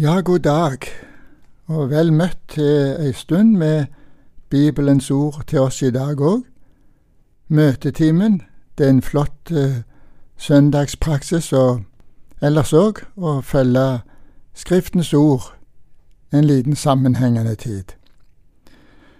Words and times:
Ja, 0.00 0.20
god 0.20 0.38
dag, 0.38 0.78
og 1.66 1.90
vel 1.90 2.12
møtt 2.12 2.38
til 2.48 2.92
ei 3.02 3.10
stund 3.12 3.56
med 3.58 3.86
Bibelens 4.50 5.10
ord 5.10 5.42
til 5.46 5.58
oss 5.58 5.82
i 5.82 5.90
dag 5.90 6.20
òg. 6.22 6.44
Møtetimen, 7.48 8.42
det 8.78 8.86
er 8.86 8.90
en 8.94 9.02
flott 9.02 9.50
uh, 9.50 9.82
søndagspraksis 10.36 11.50
og 11.52 11.82
ellers 12.38 12.70
òg 12.72 13.02
å 13.16 13.40
følge 13.42 14.00
Skriftens 14.54 15.10
ord 15.14 15.50
en 16.32 16.46
liten 16.46 16.78
sammenhengende 16.78 17.58
tid. 17.58 17.98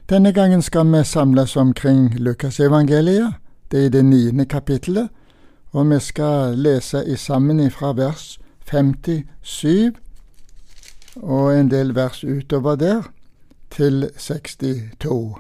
Denne 0.09 0.33
gangen 0.33 0.63
skal 0.63 0.87
vi 0.95 1.05
samles 1.05 1.57
omkring 1.57 2.15
Lukasevangeliet, 2.15 3.35
det 3.71 3.81
er 3.81 3.87
i 3.87 3.97
det 3.99 4.05
niende 4.05 4.47
kapittelet, 4.47 5.09
og 5.73 5.91
vi 5.91 5.99
skal 5.99 6.55
lese 6.55 7.03
i 7.07 7.17
sammen 7.17 7.71
fra 7.71 7.97
vers 7.99 8.39
57 8.71 9.99
og 11.23 11.59
en 11.59 11.71
del 11.71 11.95
vers 11.95 12.25
utover 12.25 12.77
der, 12.77 13.03
til 13.71 14.11
62. 14.19 15.39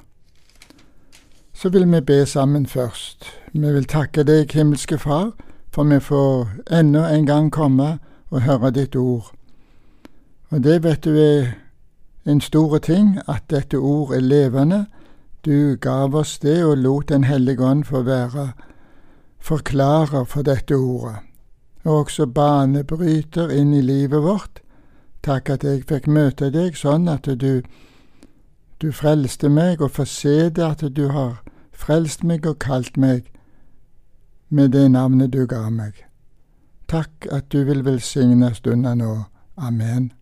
Så 1.52 1.68
vil 1.68 1.92
vi 1.92 2.00
be 2.00 2.26
sammen 2.26 2.66
først. 2.66 3.24
Vi 3.52 3.72
vil 3.72 3.84
takke 3.84 4.22
deg, 4.22 4.52
himmelske 4.52 4.98
Far, 4.98 5.32
for 5.72 5.84
vi 5.84 6.00
får 6.00 6.48
enda 6.70 7.08
en 7.14 7.26
gang 7.26 7.52
komme 7.52 7.98
og 8.30 8.42
høre 8.42 8.70
ditt 8.70 8.96
ord. 8.96 9.32
Og 10.50 10.64
det 10.64 10.82
vet 10.84 11.04
du 11.04 11.16
er 11.16 11.46
en 12.26 12.40
stor 12.40 12.78
ting, 12.78 13.18
at 13.28 13.42
dette 13.50 13.76
ord 13.76 14.14
er 14.14 14.20
levende. 14.20 14.86
Du 15.44 15.76
gav 15.80 16.14
oss 16.14 16.38
det 16.38 16.64
og 16.64 16.78
lot 16.78 17.08
Den 17.08 17.24
hellige 17.24 17.64
ånd 17.64 17.84
få 17.84 18.02
være 18.02 18.52
forklarer 19.38 20.24
for 20.24 20.42
dette 20.42 20.74
ordet, 20.74 21.16
og 21.84 21.98
også 21.98 22.26
banebryter 22.26 23.50
inn 23.54 23.72
i 23.74 23.80
livet 23.80 24.22
vårt 24.22 24.60
Takk 25.28 25.50
at 25.52 25.64
jeg 25.66 25.82
fikk 25.84 26.06
møte 26.08 26.48
deg 26.48 26.76
sånn 26.80 27.04
at 27.12 27.26
du, 27.28 27.60
du 28.80 28.88
frelste 28.96 29.50
meg, 29.52 29.82
og 29.84 29.92
få 29.98 30.06
se 30.08 30.48
det 30.48 30.64
at 30.64 30.84
du 30.96 31.10
har 31.12 31.42
frelst 31.76 32.24
meg 32.24 32.46
og 32.48 32.56
kalt 32.64 32.96
meg 32.96 33.28
med 34.48 34.72
det 34.72 34.86
navnet 34.88 35.34
du 35.36 35.44
ga 35.46 35.66
meg. 35.68 36.00
Takk 36.88 37.28
at 37.28 37.52
du 37.52 37.60
vil 37.68 37.84
velsigne 37.84 38.54
stunden 38.56 39.04
nå. 39.04 39.12
Amen. 39.60 40.12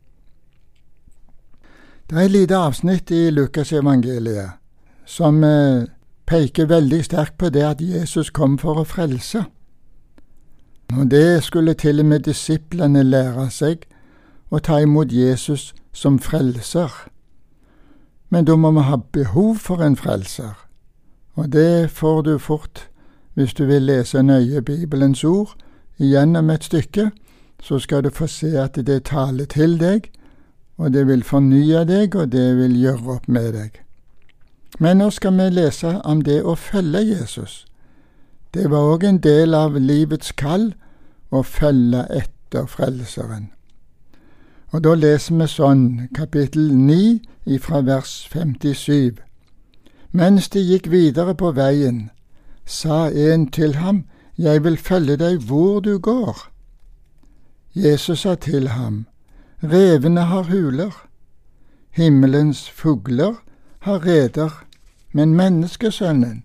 Det 2.10 2.18
er 2.18 2.24
et 2.26 2.34
lite 2.34 2.58
avsnitt 2.58 3.10
i 3.14 3.30
Lukasevangeliet 3.30 4.58
som 5.06 5.44
eh, 5.44 5.86
peker 6.26 6.66
veldig 6.66 7.04
sterkt 7.04 7.38
på 7.38 7.54
det 7.54 7.62
at 7.62 7.80
Jesus 7.80 8.30
kom 8.34 8.58
for 8.58 8.82
å 8.82 8.88
frelse. 8.88 9.44
Og 10.98 11.10
det 11.10 11.44
skulle 11.46 11.78
til 11.78 12.02
og 12.02 12.10
med 12.10 12.26
disiplene 12.26 13.06
lære 13.06 13.46
seg 13.54 13.86
og 14.50 14.62
ta 14.62 14.78
imot 14.78 15.12
Jesus 15.12 15.74
som 15.92 16.18
frelser. 16.18 16.92
Men 18.30 18.44
da 18.44 18.56
må 18.56 18.70
vi 18.70 18.80
ha 18.80 18.96
behov 19.12 19.56
for 19.56 19.82
en 19.82 19.96
frelser, 19.96 20.54
og 21.34 21.52
det 21.52 21.90
får 21.90 22.22
du 22.22 22.38
fort 22.38 22.88
hvis 23.36 23.54
du 23.54 23.64
vil 23.64 23.82
lese 23.82 24.22
nøye 24.22 24.62
Bibelens 24.62 25.24
ord 25.24 25.56
gjennom 25.98 26.50
et 26.50 26.64
stykke, 26.64 27.10
så 27.62 27.78
skal 27.78 28.04
du 28.04 28.10
få 28.10 28.26
se 28.26 28.58
at 28.60 28.78
det 28.86 29.04
taler 29.04 29.44
til 29.44 29.80
deg, 29.80 30.10
og 30.76 30.92
det 30.92 31.06
vil 31.06 31.24
fornye 31.24 31.84
deg, 31.84 32.14
og 32.16 32.32
det 32.32 32.56
vil 32.56 32.76
gjøre 32.80 33.16
opp 33.16 33.28
med 33.28 33.52
deg. 33.52 33.82
Men 34.78 34.96
nå 35.00 35.10
skal 35.10 35.36
vi 35.36 35.50
lese 35.52 35.98
om 36.04 36.22
det 36.24 36.42
å 36.44 36.54
følge 36.54 37.00
Jesus. 37.00 37.66
Det 38.54 38.70
var 38.70 38.88
òg 38.94 39.04
en 39.04 39.20
del 39.20 39.54
av 39.54 39.76
livets 39.76 40.32
kall 40.32 40.70
å 41.30 41.42
følge 41.42 42.06
etter 42.08 42.66
Frelseren. 42.66 43.50
Og 44.72 44.82
da 44.84 44.94
leser 44.94 45.34
vi 45.38 45.46
sånn, 45.46 46.08
kapittel 46.14 46.72
9 46.74 47.20
ifra 47.46 47.80
vers 47.86 48.12
57. 48.32 49.22
Mens 50.12 50.48
de 50.48 50.60
gikk 50.60 50.90
videre 50.90 51.34
på 51.34 51.52
veien, 51.52 52.10
sa 52.64 53.06
en 53.10 53.46
til 53.50 53.76
ham, 53.76 54.04
Jeg 54.38 54.64
vil 54.64 54.76
følge 54.76 55.16
deg 55.16 55.38
hvor 55.48 55.80
du 55.80 55.98
går. 55.98 56.36
Jesus 57.74 58.20
sa 58.20 58.34
til 58.34 58.68
ham, 58.68 59.06
Revene 59.62 60.20
har 60.20 60.42
huler, 60.42 60.92
himmelens 61.90 62.68
fugler 62.68 63.34
har 63.80 64.06
reder, 64.06 64.64
men 65.12 65.34
menneskesønnen 65.34 66.42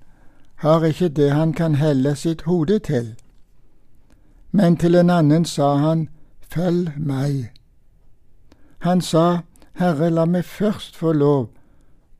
har 0.56 0.84
ikke 0.84 1.10
det 1.10 1.32
han 1.32 1.54
kan 1.54 1.76
helle 1.76 2.16
sitt 2.16 2.42
hode 2.42 2.80
til. 2.80 3.16
Men 4.52 4.78
til 4.78 4.96
en 4.96 5.10
annen 5.10 5.46
sa 5.46 5.76
han, 5.76 6.10
Følg 6.52 6.92
meg. 6.98 7.52
Han 8.82 9.02
sa, 9.02 9.42
Herre, 9.74 10.10
la 10.10 10.26
meg 10.26 10.46
først 10.46 10.96
få 10.98 11.12
lov 11.14 11.50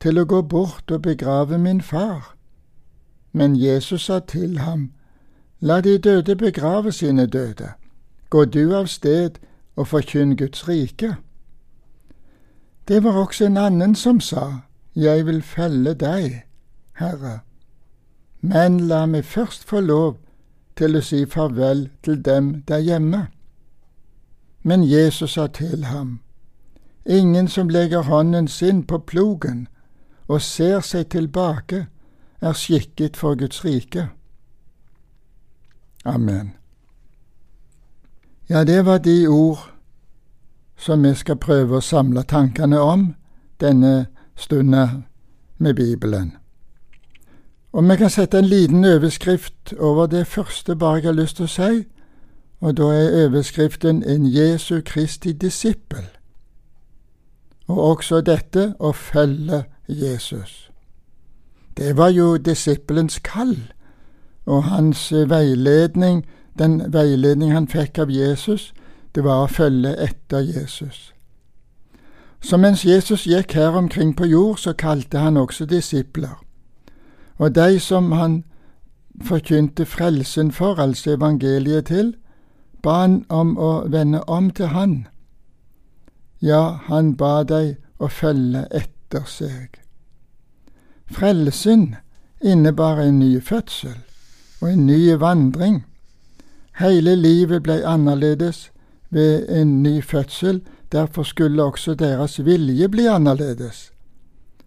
til 0.00 0.18
å 0.18 0.24
gå 0.24 0.42
bort 0.42 0.90
og 0.90 1.02
begrave 1.02 1.58
min 1.58 1.80
far. 1.80 2.34
Men 3.32 3.56
Jesus 3.56 4.06
sa 4.06 4.18
til 4.18 4.58
ham, 4.58 4.90
La 5.62 5.80
de 5.80 5.98
døde 5.98 6.36
begrave 6.36 6.92
sine 6.92 7.26
døde. 7.26 7.68
Gå 8.30 8.44
du 8.44 8.74
av 8.74 8.86
sted 8.86 9.38
og 9.76 9.86
forkynn 9.88 10.36
Guds 10.36 10.68
rike. 10.68 11.16
Det 12.88 13.04
var 13.04 13.12
også 13.12 13.46
en 13.46 13.56
annen 13.56 13.94
som 13.94 14.20
sa, 14.20 14.66
Jeg 14.94 15.26
vil 15.26 15.42
felle 15.42 15.94
deg, 15.94 16.42
Herre, 16.98 17.40
men 18.40 18.80
la 18.80 19.06
meg 19.06 19.24
først 19.24 19.64
få 19.64 19.80
lov 19.80 20.18
til 20.76 20.96
å 20.96 21.00
si 21.00 21.24
farvel 21.26 21.88
til 22.02 22.18
dem 22.24 22.64
der 22.68 22.78
hjemme. 22.78 23.26
Men 24.62 24.82
Jesus 24.84 25.38
sa 25.38 25.46
til 25.46 25.84
ham, 25.84 26.20
Ingen 27.06 27.48
som 27.48 27.68
legger 27.68 28.02
hånden 28.02 28.48
sin 28.48 28.82
på 28.82 28.98
plogen 28.98 29.68
og 30.28 30.42
ser 30.42 30.80
seg 30.80 31.08
tilbake, 31.10 31.86
er 32.40 32.52
skikket 32.52 33.16
for 33.16 33.34
Guds 33.34 33.64
rike. 33.64 34.08
Amen. 36.04 36.52
Ja, 38.48 38.64
det 38.64 38.86
var 38.86 38.98
de 38.98 39.26
ord 39.28 39.58
som 40.76 41.02
vi 41.02 41.14
skal 41.14 41.36
prøve 41.36 41.78
å 41.78 41.80
samle 41.80 42.22
tankene 42.22 42.80
om 42.80 43.14
denne 43.60 44.06
stunda 44.36 44.88
med 45.58 45.74
Bibelen. 45.74 46.36
Og 47.72 47.84
vi 47.90 47.96
kan 47.96 48.10
sette 48.10 48.38
en 48.38 48.50
liten 48.50 48.84
overskrift 48.84 49.72
over 49.78 50.06
det 50.06 50.26
første 50.26 50.76
bare 50.76 50.94
jeg 50.94 51.04
har 51.04 51.12
lyst 51.12 51.36
til 51.36 51.46
å 51.46 51.54
si, 51.54 51.84
og 52.60 52.76
da 52.76 52.90
er 52.94 53.26
overskriften 53.26 54.02
En 54.02 54.26
Jesu 54.26 54.80
Kristi 54.80 55.32
disippel 55.32 56.04
og 57.66 57.78
også 57.78 58.20
dette 58.20 58.72
å 58.78 58.92
følge 58.92 59.64
Jesus. 59.88 60.70
Det 61.76 61.96
var 61.96 62.08
jo 62.08 62.36
disippelens 62.36 63.18
kall, 63.24 63.56
og 64.46 64.64
hans 64.64 65.12
veiledning, 65.12 66.24
den 66.58 66.82
veiledning 66.92 67.52
han 67.52 67.68
fikk 67.68 67.98
av 67.98 68.10
Jesus, 68.10 68.72
det 69.14 69.24
var 69.24 69.44
å 69.44 69.50
følge 69.50 69.94
etter 69.96 70.40
Jesus. 70.40 71.12
Så 72.42 72.56
mens 72.56 72.84
Jesus 72.84 73.26
gikk 73.26 73.54
her 73.54 73.76
omkring 73.78 74.16
på 74.16 74.26
jord, 74.26 74.58
så 74.58 74.72
kalte 74.72 75.18
han 75.18 75.36
også 75.36 75.64
disipler. 75.66 76.42
Og 77.38 77.54
de 77.54 77.78
som 77.80 78.12
han 78.12 78.44
forkynte 79.22 79.86
frelsen 79.86 80.52
for, 80.52 80.74
altså 80.74 81.14
evangeliet 81.14 81.86
til, 81.86 82.14
ba 82.82 83.02
han 83.04 83.24
om 83.28 83.54
å 83.58 83.86
vende 83.88 84.24
om 84.26 84.50
til 84.50 84.66
han 84.74 85.06
ja, 86.42 86.80
han 86.88 87.14
ba 87.16 87.42
deg 87.46 87.76
å 88.02 88.08
følge 88.10 88.66
etter 88.74 89.26
seg. 89.30 89.78
Frelsen 91.12 91.94
innebar 92.42 92.98
en 92.98 93.20
ny 93.20 93.36
fødsel 93.40 94.00
og 94.60 94.68
en 94.72 94.86
ny 94.86 95.14
vandring. 95.20 95.82
Hele 96.80 97.14
livet 97.14 97.62
ble 97.62 97.82
annerledes 97.86 98.70
ved 99.10 99.46
en 99.48 99.82
ny 99.82 100.00
fødsel, 100.02 100.62
derfor 100.92 101.22
skulle 101.22 101.62
også 101.62 101.94
deres 101.94 102.40
vilje 102.44 102.88
bli 102.88 103.06
annerledes. 103.06 103.92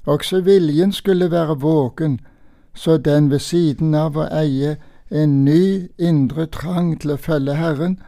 Også 0.06 0.42
viljen 0.46 0.92
skulle 0.92 1.32
være 1.32 1.60
våken, 1.60 2.20
så 2.74 2.98
den 2.98 3.32
ved 3.32 3.40
siden 3.40 3.96
av 3.96 4.18
å 4.18 4.28
eie 4.32 4.78
en 5.10 5.44
ny 5.46 5.88
indre 5.98 6.46
trang 6.46 6.94
til 7.02 7.16
å 7.16 7.22
følge 7.22 7.56
Herren, 7.58 8.00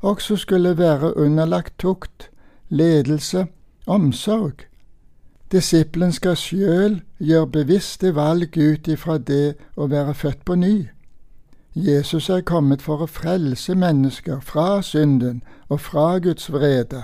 også 0.00 0.36
skulle 0.36 0.76
være 0.78 1.16
underlagt 1.16 1.78
tukt, 1.78 2.28
ledelse, 2.68 3.46
omsorg. 3.86 4.66
Disippelen 5.52 6.12
skal 6.12 6.36
sjøl 6.36 7.00
gjøre 7.18 7.46
bevisste 7.46 8.14
valg 8.14 8.56
ut 8.58 8.88
ifra 8.88 9.18
det 9.18 9.54
å 9.76 9.86
være 9.86 10.14
født 10.14 10.44
på 10.44 10.54
ny. 10.54 10.88
Jesus 11.74 12.28
er 12.28 12.40
kommet 12.40 12.82
for 12.82 13.04
å 13.04 13.06
frelse 13.06 13.74
mennesker 13.74 14.40
fra 14.40 14.80
synden 14.82 15.42
og 15.68 15.80
fra 15.80 16.18
Guds 16.18 16.48
vrede. 16.52 17.02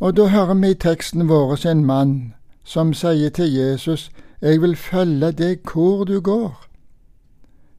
Og 0.00 0.16
da 0.16 0.26
hører 0.26 0.54
vi 0.54 0.70
i 0.70 0.78
teksten 0.80 1.28
vår 1.28 1.66
en 1.66 1.84
mann 1.84 2.16
som 2.64 2.94
sier 2.94 3.30
til 3.30 3.52
Jesus, 3.52 4.10
Jeg 4.42 4.60
vil 4.60 4.76
følge 4.76 5.32
deg 5.32 5.58
hvor 5.72 6.04
du 6.04 6.20
går. 6.20 6.66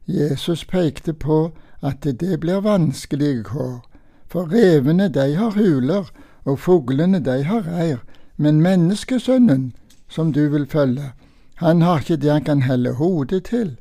Jesus 0.07 0.65
pekte 0.65 1.13
på 1.13 1.51
at 1.81 2.03
det 2.03 2.39
blir 2.39 2.59
vanskelige 2.59 3.43
kår, 3.43 3.85
for 4.29 4.51
revene, 4.51 5.09
de 5.09 5.35
har 5.35 5.51
huler, 5.51 6.09
og 6.45 6.59
fuglene 6.59 7.19
de 7.19 7.43
har 7.43 7.63
reir, 7.67 7.97
men 8.37 8.61
menneskesønnen, 8.61 9.73
som 10.09 10.33
du 10.33 10.47
vil 10.49 10.67
følge, 10.67 11.11
han 11.55 11.81
har 11.81 11.99
ikke 11.99 12.15
det 12.15 12.31
han 12.31 12.43
kan 12.43 12.61
helle 12.61 12.93
hodet 12.93 13.43
til. 13.43 13.77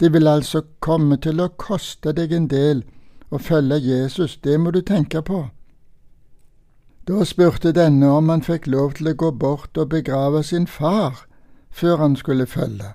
Det 0.00 0.12
vil 0.12 0.28
altså 0.28 0.62
komme 0.80 1.16
til 1.16 1.40
å 1.40 1.48
koste 1.48 2.12
deg 2.12 2.32
en 2.32 2.46
del 2.48 2.84
å 3.30 3.38
følge 3.38 3.80
Jesus, 3.82 4.38
det 4.44 4.60
må 4.60 4.70
du 4.70 4.80
tenke 4.80 5.22
på. 5.22 5.48
Da 7.08 7.24
spurte 7.24 7.72
denne 7.72 8.06
om 8.12 8.28
han 8.28 8.42
fikk 8.42 8.66
lov 8.66 8.94
til 8.98 9.10
å 9.10 9.16
gå 9.18 9.30
bort 9.30 9.78
og 9.78 9.90
begrave 9.90 10.42
sin 10.46 10.66
far 10.66 11.26
før 11.70 11.96
han 11.96 12.16
skulle 12.16 12.46
følge. 12.46 12.94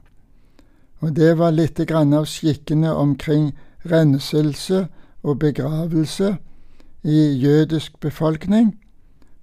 Og 1.04 1.16
det 1.16 1.36
var 1.38 1.52
litt 1.52 1.80
grann 1.88 2.14
av 2.14 2.26
skikkene 2.32 2.94
omkring 2.94 3.52
renselse 3.86 4.88
og 5.24 5.40
begravelse 5.40 6.38
i 7.06 7.38
jødisk 7.38 8.00
befolkning. 8.00 8.80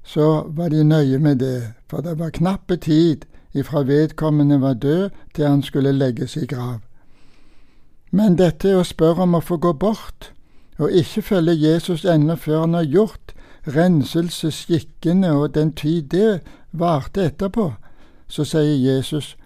Så 0.03 0.45
var 0.47 0.69
de 0.69 0.85
nøye 0.85 1.19
med 1.19 1.37
det, 1.37 1.73
for 1.87 2.01
det 2.01 2.19
var 2.19 2.31
knappe 2.31 2.77
tid 2.77 3.17
ifra 3.55 3.83
vedkommende 3.83 4.61
var 4.61 4.75
død 4.75 5.11
til 5.35 5.47
han 5.47 5.63
skulle 5.63 5.93
legges 5.93 6.37
i 6.37 6.47
grav. 6.47 6.81
Men 8.11 8.39
dette 8.39 8.75
å 8.77 8.83
spørre 8.85 9.23
om 9.23 9.35
å 9.39 9.41
få 9.41 9.57
gå 9.57 9.73
bort, 9.73 10.33
og 10.79 10.93
ikke 10.93 11.23
følge 11.23 11.55
Jesus 11.73 12.05
ennå 12.05 12.37
før 12.37 12.65
han 12.67 12.75
har 12.75 12.89
gjort 12.89 13.35
renselsesskikkene 13.67 15.31
og 15.33 15.55
den 15.55 15.73
tid 15.73 16.11
det 16.11 16.41
varte 16.73 17.29
etterpå, 17.31 17.73
så 18.29 18.45
sier 18.45 18.77
Jesus, 18.77 19.37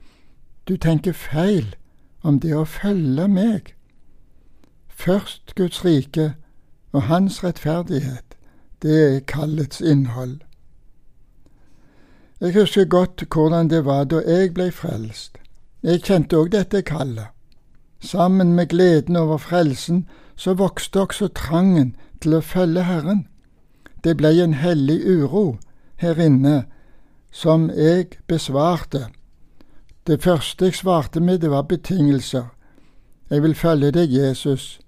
du 0.69 0.77
tenker 0.77 1.13
feil 1.13 1.75
om 2.23 2.41
det 2.41 2.55
å 2.57 2.65
følge 2.65 3.29
meg. 3.29 3.75
Først 4.89 5.55
Guds 5.55 5.85
rike 5.85 6.33
og 6.97 7.03
Hans 7.03 7.45
rettferdighet, 7.45 8.25
det 8.83 9.17
er 9.17 9.21
kallets 9.21 9.81
innhold. 9.81 10.41
Jeg 12.41 12.55
husker 12.55 12.85
godt 12.85 13.25
hvordan 13.35 13.71
det 13.71 13.85
var 13.85 14.05
da 14.05 14.23
jeg 14.27 14.55
ble 14.55 14.71
frelst. 14.73 15.37
Jeg 15.83 16.01
kjente 16.09 16.37
òg 16.41 16.55
dette 16.55 16.81
kallet. 16.83 17.29
Sammen 18.01 18.55
med 18.57 18.69
gleden 18.73 19.17
over 19.17 19.37
frelsen 19.37 20.07
så 20.37 20.55
vokste 20.55 21.01
også 21.01 21.29
trangen 21.29 21.95
til 22.21 22.39
å 22.39 22.41
følge 22.41 22.89
Herren. 22.89 23.27
Det 24.05 24.17
ble 24.17 24.33
en 24.41 24.57
hellig 24.57 25.01
uro 25.05 25.59
her 26.01 26.17
inne 26.17 26.65
som 27.33 27.69
jeg 27.71 28.17
besvarte. 28.29 29.09
Det 30.07 30.23
første 30.23 30.65
jeg 30.65 30.81
svarte 30.81 31.21
med, 31.21 31.39
det 31.45 31.51
var 31.51 31.69
betingelser. 31.69 32.49
Jeg 33.31 33.43
vil 33.43 33.55
følge 33.55 33.91
deg, 33.91 34.13
Jesus, 34.13 34.81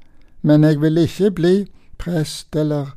men 0.43 0.65
jeg 0.65 0.81
vil 0.81 1.05
ikke 1.05 1.31
bli 1.31 1.57
prest 1.99 2.57
eller 2.57 2.95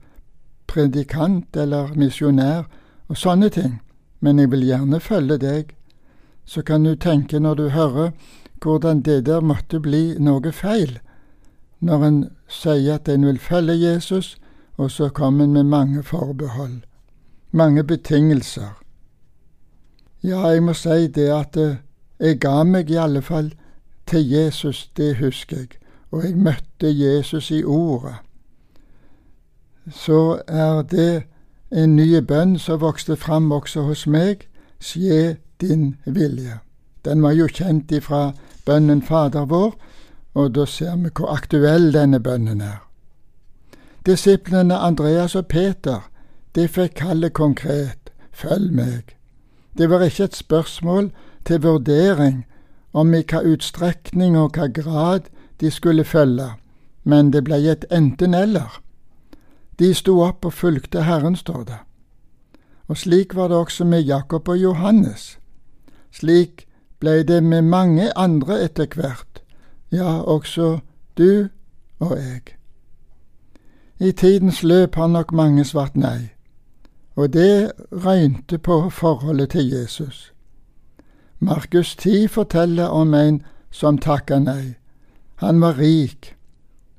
predikant 0.68 1.58
eller 1.58 1.96
misjonær 1.96 2.68
og 3.08 3.18
sånne 3.18 3.50
ting 3.50 3.80
men 4.22 4.40
jeg 4.40 4.52
vil 4.52 4.66
gjerne 4.66 5.00
følge 5.00 5.38
deg. 5.42 5.74
Så 6.46 6.62
kan 6.62 6.84
du 6.84 6.96
tenke 6.96 7.40
når 7.40 7.56
du 7.56 7.70
hører 7.70 8.12
hvordan 8.62 9.02
det 9.02 9.26
der 9.26 9.42
måtte 9.42 9.80
bli 9.80 10.18
noe 10.20 10.52
feil, 10.54 11.00
når 11.80 12.06
en 12.06 12.20
sier 12.48 13.00
at 13.00 13.10
en 13.10 13.26
vil 13.26 13.40
følge 13.40 13.80
Jesus, 13.82 14.38
og 14.78 14.92
så 14.92 15.10
kommer 15.10 15.44
en 15.44 15.54
med 15.54 15.64
mange 15.64 16.04
forbehold, 16.04 16.82
mange 17.52 17.84
betingelser. 17.84 18.78
Ja, 20.24 20.48
jeg 20.48 20.64
må 20.64 20.74
si 20.74 21.08
det 21.08 21.30
at 21.34 21.58
eh, 21.58 21.82
jeg 22.20 22.40
ga 22.40 22.64
meg 22.64 22.92
i 22.92 23.00
alle 23.02 23.22
fall 23.22 23.54
til 24.06 24.30
Jesus, 24.30 24.92
det 24.98 25.18
husker 25.18 25.58
jeg, 25.58 25.80
og 26.12 26.26
jeg 26.26 26.38
møtte 26.38 26.94
Jesus 26.94 27.52
i 27.52 27.64
Ordet. 27.64 28.22
Så 29.90 30.42
er 30.48 30.82
det 30.82 31.24
en 31.72 31.96
ny 31.96 32.20
bønn 32.22 32.58
som 32.60 32.82
vokste 32.82 33.16
fram 33.16 33.52
også 33.52 33.82
hos 33.88 34.06
meg, 34.08 34.48
skje 34.80 35.38
din 35.62 35.96
vilje. 36.06 36.60
Den 37.06 37.24
var 37.24 37.32
jo 37.32 37.48
kjent 37.48 37.92
ifra 37.92 38.34
bønnen 38.66 39.02
Fader 39.02 39.46
vår, 39.46 39.74
og 40.34 40.54
da 40.56 40.66
ser 40.66 40.96
vi 40.96 41.10
hvor 41.10 41.34
aktuell 41.34 41.92
denne 41.94 42.20
bønnen 42.20 42.62
er. 42.62 42.82
Disiplene 44.06 44.78
Andreas 44.78 45.36
og 45.36 45.48
Peter, 45.48 46.02
de 46.56 46.68
fikk 46.68 46.96
kallet 47.02 47.34
konkret 47.34 48.12
følg 48.32 48.74
meg. 48.74 49.16
Det 49.78 49.90
var 49.90 50.02
ikke 50.02 50.24
et 50.24 50.36
spørsmål 50.36 51.12
til 51.46 51.62
vurdering 51.64 52.46
om 52.94 53.14
i 53.14 53.24
hva 53.24 53.44
utstrekning 53.48 54.38
og 54.38 54.58
hva 54.58 54.68
grad 54.68 55.30
de 55.62 55.72
skulle 55.72 56.04
følge, 56.04 56.50
men 57.04 57.32
det 57.34 57.44
ble 57.48 57.62
et 57.72 57.86
enten-eller. 57.92 58.82
De 59.80 59.94
sto 59.94 60.20
opp 60.22 60.46
og 60.46 60.54
fulgte 60.54 61.04
Herren, 61.04 61.36
står 61.36 61.64
det. 61.64 61.80
Og 62.88 62.98
slik 62.98 63.36
var 63.36 63.48
det 63.48 63.58
også 63.58 63.86
med 63.86 64.02
Jakob 64.02 64.48
og 64.48 64.58
Johannes. 64.58 65.40
Slik 66.12 66.68
blei 67.00 67.24
det 67.24 67.44
med 67.44 67.62
mange 67.62 68.18
andre 68.18 68.64
etter 68.64 68.86
hvert, 68.96 69.42
ja, 69.92 70.20
også 70.22 70.80
du 71.18 71.48
og 72.00 72.18
jeg. 72.18 72.42
I 74.00 74.12
tidens 74.12 74.64
løp 74.64 74.96
har 74.96 75.08
nok 75.08 75.32
mange 75.34 75.66
svart 75.66 75.96
nei, 75.96 76.30
og 77.16 77.34
det 77.34 77.72
røynte 77.92 78.58
på 78.58 78.90
forholdet 78.90 79.50
til 79.50 79.70
Jesus. 79.70 80.34
Markus 81.40 81.96
10 81.96 82.28
forteller 82.28 82.86
om 82.86 83.14
en 83.14 83.42
som 83.72 83.98
takka 83.98 84.40
nei. 84.40 84.76
Han 85.36 85.62
var 85.62 85.78
rik, 85.78 86.36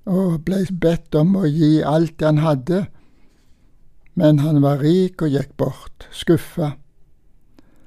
og 0.07 0.45
ble 0.45 0.65
bedt 0.81 1.15
om 1.15 1.37
å 1.37 1.47
gi 1.47 1.83
alt 1.87 2.23
han 2.23 2.43
hadde, 2.43 2.87
men 4.15 4.39
han 4.43 4.61
var 4.63 4.83
rik 4.83 5.23
og 5.23 5.33
gikk 5.33 5.57
bort, 5.57 6.09
skuffa. 6.13 6.75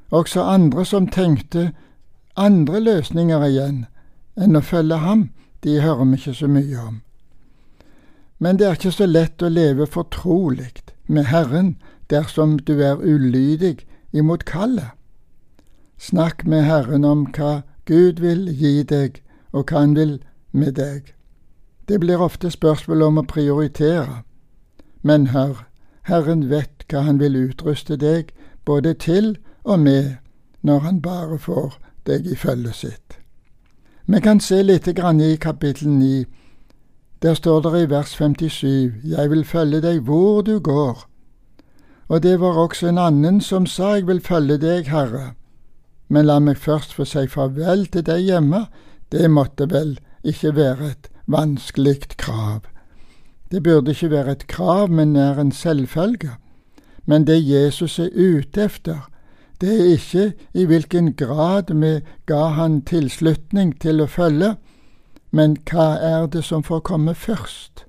Også 0.10 0.42
andre 0.42 0.86
som 0.86 1.08
tenkte 1.08 1.72
andre 2.36 2.80
løsninger 2.80 3.44
igjen 3.48 3.86
enn 4.36 4.56
å 4.56 4.64
følge 4.64 5.00
ham, 5.04 5.30
de 5.64 5.82
hører 5.82 6.06
vi 6.06 6.20
ikke 6.20 6.38
så 6.40 6.48
mye 6.52 6.80
om. 6.82 7.02
Men 8.40 8.60
det 8.60 8.68
er 8.68 8.78
ikke 8.78 8.92
så 8.92 9.08
lett 9.08 9.42
å 9.42 9.50
leve 9.50 9.88
fortrolig 9.88 10.84
med 11.08 11.30
Herren 11.32 11.76
dersom 12.12 12.58
du 12.60 12.78
er 12.84 13.02
ulydig 13.02 13.86
imot 14.12 14.46
kallet. 14.46 14.92
Snakk 15.98 16.44
med 16.46 16.68
Herren 16.68 17.06
om 17.06 17.26
hva 17.34 17.64
Gud 17.86 18.20
vil 18.20 18.50
gi 18.52 18.84
deg, 18.84 19.22
og 19.52 19.72
hva 19.72 19.80
Han 19.80 19.96
vil 19.96 20.20
med 20.52 20.76
deg. 20.76 21.15
Det 21.88 22.00
blir 22.00 22.22
ofte 22.22 22.50
spørsmål 22.52 23.02
om 23.02 23.18
å 23.22 23.28
prioritere. 23.30 24.24
Men 25.02 25.28
hør, 25.28 25.66
Herren 26.10 26.50
vet 26.50 26.86
hva 26.90 27.04
Han 27.06 27.20
vil 27.20 27.36
utruste 27.38 27.98
deg 27.98 28.32
både 28.66 28.94
til 28.94 29.38
og 29.64 29.80
med 29.80 30.16
når 30.62 30.80
Han 30.80 31.02
bare 31.02 31.38
får 31.40 31.78
deg 32.06 32.26
i 32.26 32.36
følget 32.36 32.76
sitt. 32.76 33.20
Vi 34.06 34.20
kan 34.22 34.40
se 34.40 34.62
litt 34.64 34.90
grann 34.98 35.22
i 35.22 35.36
kapittel 35.36 35.90
9. 35.90 36.26
Der 37.22 37.34
står 37.34 37.62
det 37.62 37.82
i 37.82 37.90
vers 37.90 38.18
57 38.18 39.02
Jeg 39.04 39.30
vil 39.30 39.46
følge 39.46 39.82
deg 39.82 40.02
hvor 40.02 40.42
du 40.42 40.60
går. 40.60 41.06
Og 42.08 42.24
det 42.24 42.40
var 42.40 42.58
også 42.58 42.88
en 42.88 42.98
annen 42.98 43.42
som 43.42 43.66
sa 43.66 43.96
Jeg 43.96 44.08
vil 44.08 44.22
følge 44.22 44.58
deg, 44.58 44.88
Herre. 44.88 45.34
Men 46.10 46.26
la 46.26 46.40
meg 46.40 46.58
først 46.58 46.94
få 46.94 47.06
si 47.06 47.28
farvel 47.28 47.88
til 47.88 48.06
deg 48.06 48.22
hjemme. 48.26 48.66
Det 49.12 49.32
måtte 49.32 49.70
vel 49.70 49.98
ikke 50.24 50.56
være 50.56 50.90
et 50.90 51.10
vanskelig 51.28 52.02
krav. 52.18 52.62
Det 53.52 53.64
burde 53.64 53.92
ikke 53.92 54.10
være 54.10 54.32
et 54.32 54.48
krav, 54.48 54.90
men 54.90 55.16
er 55.16 55.40
en 55.40 55.52
selvfølge. 55.52 56.32
Men 57.06 57.28
det 57.28 57.50
Jesus 57.50 58.00
er 58.00 58.10
ute 58.16 58.64
efter, 58.64 59.10
det 59.62 59.70
er 59.70 59.86
ikke 59.86 60.34
i 60.54 60.66
hvilken 60.66 61.14
grad 61.14 61.74
vi 61.74 62.00
ga 62.26 62.46
han 62.46 62.82
tilslutning 62.82 63.80
til 63.82 64.02
å 64.02 64.08
følge, 64.08 64.56
men 65.32 65.58
hva 65.70 65.96
er 66.02 66.26
det 66.28 66.44
som 66.44 66.64
får 66.64 66.80
komme 66.80 67.16
først? 67.16 67.86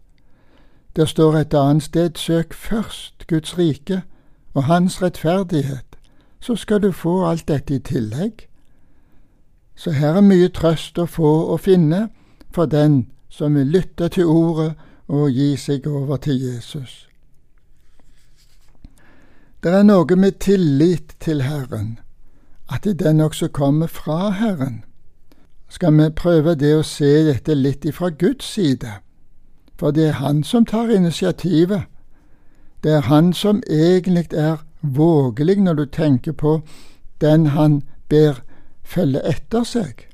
Det 0.97 1.09
står 1.09 1.37
et 1.37 1.55
annet 1.55 1.83
sted 1.83 2.17
søk 2.17 2.55
først 2.55 3.27
Guds 3.27 3.59
rike 3.59 4.03
og 4.55 4.65
Hans 4.65 5.03
rettferdighet, 5.03 5.97
så 6.41 6.57
skal 6.57 6.83
du 6.83 6.93
få 6.93 7.27
alt 7.27 7.49
dette 7.49 7.75
i 7.75 7.79
tillegg. 7.79 8.49
Så 9.77 9.91
her 9.91 10.17
er 10.17 10.25
mye 10.25 10.49
trøst 10.49 10.99
å 10.99 11.07
få 11.07 11.33
og 11.53 11.61
finne 11.61 12.09
for 12.55 12.67
den 12.67 13.07
som 13.37 13.55
vil 13.55 13.67
lytte 13.67 14.09
til 14.09 14.25
ordet 14.33 14.73
og 15.09 15.31
gi 15.31 15.57
seg 15.61 15.87
over 15.87 16.17
til 16.17 16.41
Jesus. 16.41 17.05
Det 19.63 19.73
er 19.75 19.85
noe 19.85 20.17
med 20.17 20.39
tillit 20.41 21.17
til 21.21 21.43
Herren, 21.43 21.99
at 22.73 22.89
den 22.99 23.21
også 23.21 23.49
kommer 23.49 23.87
fra 23.87 24.31
Herren. 24.31 24.85
Skal 25.69 25.93
vi 25.99 26.09
prøve 26.17 26.55
det 26.55 26.73
å 26.79 26.87
se 26.87 27.13
dette 27.27 27.55
litt 27.55 27.85
ifra 27.85 28.09
Guds 28.09 28.47
side? 28.47 29.01
For 29.77 29.91
det 29.91 30.09
er 30.09 30.21
Han 30.23 30.45
som 30.45 30.65
tar 30.65 30.89
initiativet. 30.89 31.83
Det 32.83 32.93
er 32.93 33.09
Han 33.11 33.33
som 33.33 33.63
egentlig 33.69 34.33
er 34.33 34.65
vågelig 34.81 35.61
når 35.61 35.75
du 35.75 35.85
tenker 35.85 36.33
på 36.33 36.61
den 37.21 37.47
han 37.47 37.83
ber 38.09 38.41
følge 38.85 39.21
etter 39.29 39.65
seg. 39.65 40.07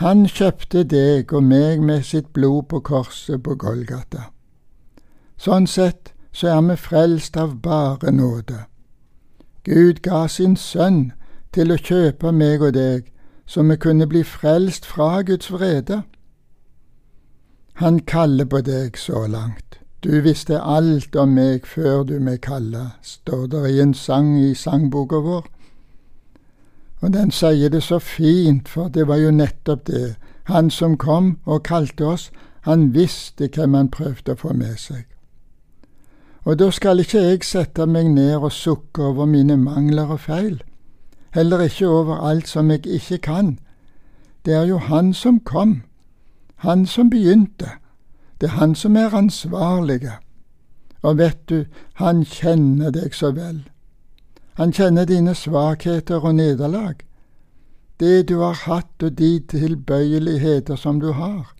Han 0.00 0.24
kjøpte 0.24 0.80
deg 0.88 1.32
og 1.36 1.42
meg 1.44 1.82
med 1.84 2.06
sitt 2.08 2.30
blod 2.32 2.70
på 2.70 2.78
korset 2.80 3.42
på 3.44 3.52
Golgata. 3.60 4.30
Sånn 5.36 5.66
sett 5.68 6.14
så 6.32 6.48
er 6.54 6.62
vi 6.64 6.76
frelst 6.80 7.36
av 7.36 7.58
bare 7.60 8.08
nåde. 8.08 8.62
Gud 9.68 10.00
ga 10.00 10.22
sin 10.28 10.56
sønn 10.56 11.10
til 11.52 11.74
å 11.74 11.76
kjøpe 11.76 12.32
meg 12.32 12.64
og 12.64 12.72
deg, 12.78 13.12
så 13.44 13.60
vi 13.68 13.76
kunne 13.76 14.08
bli 14.08 14.24
frelst 14.24 14.88
fra 14.88 15.20
Guds 15.20 15.52
vrede. 15.52 16.00
Han 17.84 18.00
kaller 18.00 18.48
på 18.48 18.62
deg 18.64 18.96
så 18.96 19.26
langt. 19.28 19.82
Du 20.00 20.22
visste 20.24 20.62
alt 20.64 21.12
om 21.12 21.36
meg 21.36 21.68
før 21.68 22.06
du 22.08 22.16
meg 22.24 22.40
kalla, 22.48 22.94
står 23.04 23.46
det 23.52 23.64
i 23.68 23.80
en 23.84 23.92
sang 23.92 24.32
i 24.40 24.54
sangboka 24.56 25.20
vår. 25.20 25.44
Og 27.00 27.12
den 27.12 27.30
sier 27.30 27.68
det 27.68 27.82
så 27.82 27.98
fint, 27.98 28.68
for 28.68 28.88
det 28.88 29.08
var 29.08 29.16
jo 29.16 29.30
nettopp 29.30 29.86
det. 29.86 30.16
Han 30.44 30.70
som 30.70 30.96
kom 30.96 31.38
og 31.44 31.62
kalte 31.62 32.06
oss, 32.06 32.30
han 32.60 32.94
visste 32.94 33.48
hvem 33.48 33.74
han 33.74 33.88
prøvde 33.88 34.32
å 34.32 34.40
få 34.40 34.52
med 34.52 34.76
seg. 34.76 35.06
Og 36.44 36.58
da 36.58 36.70
skal 36.70 37.00
ikke 37.00 37.20
jeg 37.22 37.44
sette 37.44 37.86
meg 37.86 38.10
ned 38.12 38.36
og 38.36 38.52
sukke 38.52 39.02
over 39.02 39.28
mine 39.28 39.56
mangler 39.56 40.12
og 40.16 40.20
feil, 40.20 40.62
heller 41.32 41.60
ikke 41.60 41.88
over 41.88 42.20
alt 42.26 42.48
som 42.48 42.70
jeg 42.70 42.86
ikke 42.86 43.18
kan. 43.18 43.58
Det 44.44 44.54
er 44.54 44.64
jo 44.64 44.78
Han 44.78 45.14
som 45.14 45.40
kom, 45.40 45.82
Han 46.56 46.86
som 46.86 47.10
begynte, 47.10 47.68
det 48.40 48.48
er 48.48 48.58
Han 48.60 48.74
som 48.74 48.96
er 48.96 49.14
ansvarlige. 49.14 50.12
Og 51.02 51.18
vet 51.18 51.48
du, 51.48 51.64
Han 51.94 52.24
kjenner 52.24 52.90
deg 52.90 53.14
så 53.14 53.30
vel. 53.30 53.68
Han 54.60 54.74
kjenner 54.76 55.06
dine 55.08 55.32
svakheter 55.32 56.20
og 56.20 56.34
nederlag, 56.36 56.98
det 57.96 58.28
du 58.28 58.42
har 58.42 58.58
hatt 58.66 59.02
og 59.02 59.14
de 59.16 59.38
tilbøyeligheter 59.48 60.76
som 60.76 60.98
du 61.00 61.14
har. 61.16 61.54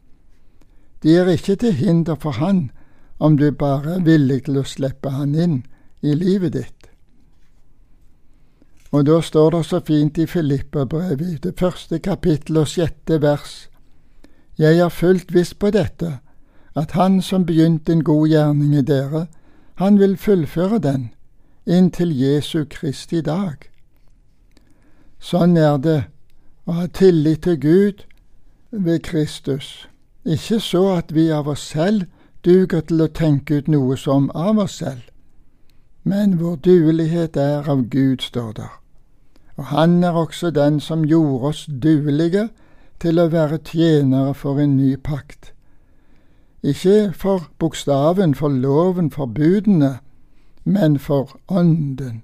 De 1.00 1.14
er 1.16 1.30
ikke 1.32 1.54
til 1.56 1.72
hinder 1.72 2.18
for 2.20 2.36
Han, 2.36 2.70
om 3.18 3.38
du 3.40 3.50
bare 3.56 3.94
er 3.94 4.02
villig 4.04 4.42
til 4.44 4.58
å 4.60 4.64
slippe 4.68 5.14
Han 5.16 5.32
inn 5.34 5.54
i 6.02 6.12
livet 6.12 6.52
ditt. 6.52 6.90
Og 8.92 9.06
da 9.08 9.22
står 9.24 9.50
det 9.54 9.62
så 9.70 9.80
fint 9.80 10.18
i 10.18 10.26
Filippa-brevet, 10.26 11.38
det 11.42 11.54
første 11.56 11.98
kapittel 12.04 12.58
og 12.60 12.68
sjette 12.68 13.22
vers. 13.22 13.70
Jeg 14.58 14.76
er 14.76 14.92
fullt 14.92 15.32
viss 15.32 15.54
på 15.54 15.70
dette, 15.72 16.18
at 16.76 16.92
Han 17.00 17.22
som 17.22 17.48
begynte 17.48 17.96
en 17.96 18.04
god 18.04 18.28
gjerning 18.28 18.76
i 18.76 18.84
dere, 18.84 19.24
han 19.80 19.96
vil 19.96 20.18
fullføre 20.20 20.78
den 20.84 21.08
inntil 21.66 22.12
Jesu 22.12 22.64
Kristi 22.64 23.20
dag. 23.22 23.68
Sånn 25.20 25.56
er 25.56 25.76
det 25.78 25.98
å 26.64 26.78
ha 26.78 26.86
tillit 26.86 27.42
til 27.44 27.58
Gud 27.60 28.04
ved 28.70 29.02
Kristus, 29.04 29.86
ikke 30.24 30.60
så 30.60 30.84
at 30.96 31.12
vi 31.14 31.28
av 31.32 31.48
oss 31.48 31.64
selv 31.72 32.06
duger 32.44 32.80
til 32.88 33.02
å 33.04 33.12
tenke 33.12 33.60
ut 33.60 33.68
noe 33.68 33.96
som 34.00 34.30
av 34.34 34.58
oss 34.64 34.78
selv, 34.80 35.02
men 36.02 36.38
vår 36.40 36.56
duelighet 36.64 37.36
er 37.36 37.68
av 37.68 37.88
Gud, 37.92 38.22
står 38.24 38.52
der. 38.56 38.74
Og 39.56 39.64
Han 39.64 40.04
er 40.04 40.16
også 40.16 40.50
den 40.50 40.80
som 40.80 41.04
gjorde 41.04 41.46
oss 41.46 41.66
duelige 41.82 42.48
til 43.00 43.18
å 43.20 43.28
være 43.28 43.58
tjenere 43.58 44.34
for 44.34 44.60
en 44.60 44.76
ny 44.76 44.96
pakt. 44.96 45.52
Ikke 46.62 47.12
for 47.16 47.48
bokstaven, 47.58 48.34
for 48.34 48.48
loven, 48.48 49.10
for 49.10 49.26
budene, 49.26 49.98
men 50.64 50.98
for 50.98 51.40
Ånden, 51.48 52.22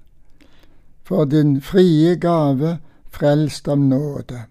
for 1.03 1.25
din 1.25 1.61
frie 1.61 2.15
gave 2.15 2.77
frelst 3.09 3.67
av 3.67 3.79
nåde. 3.79 4.43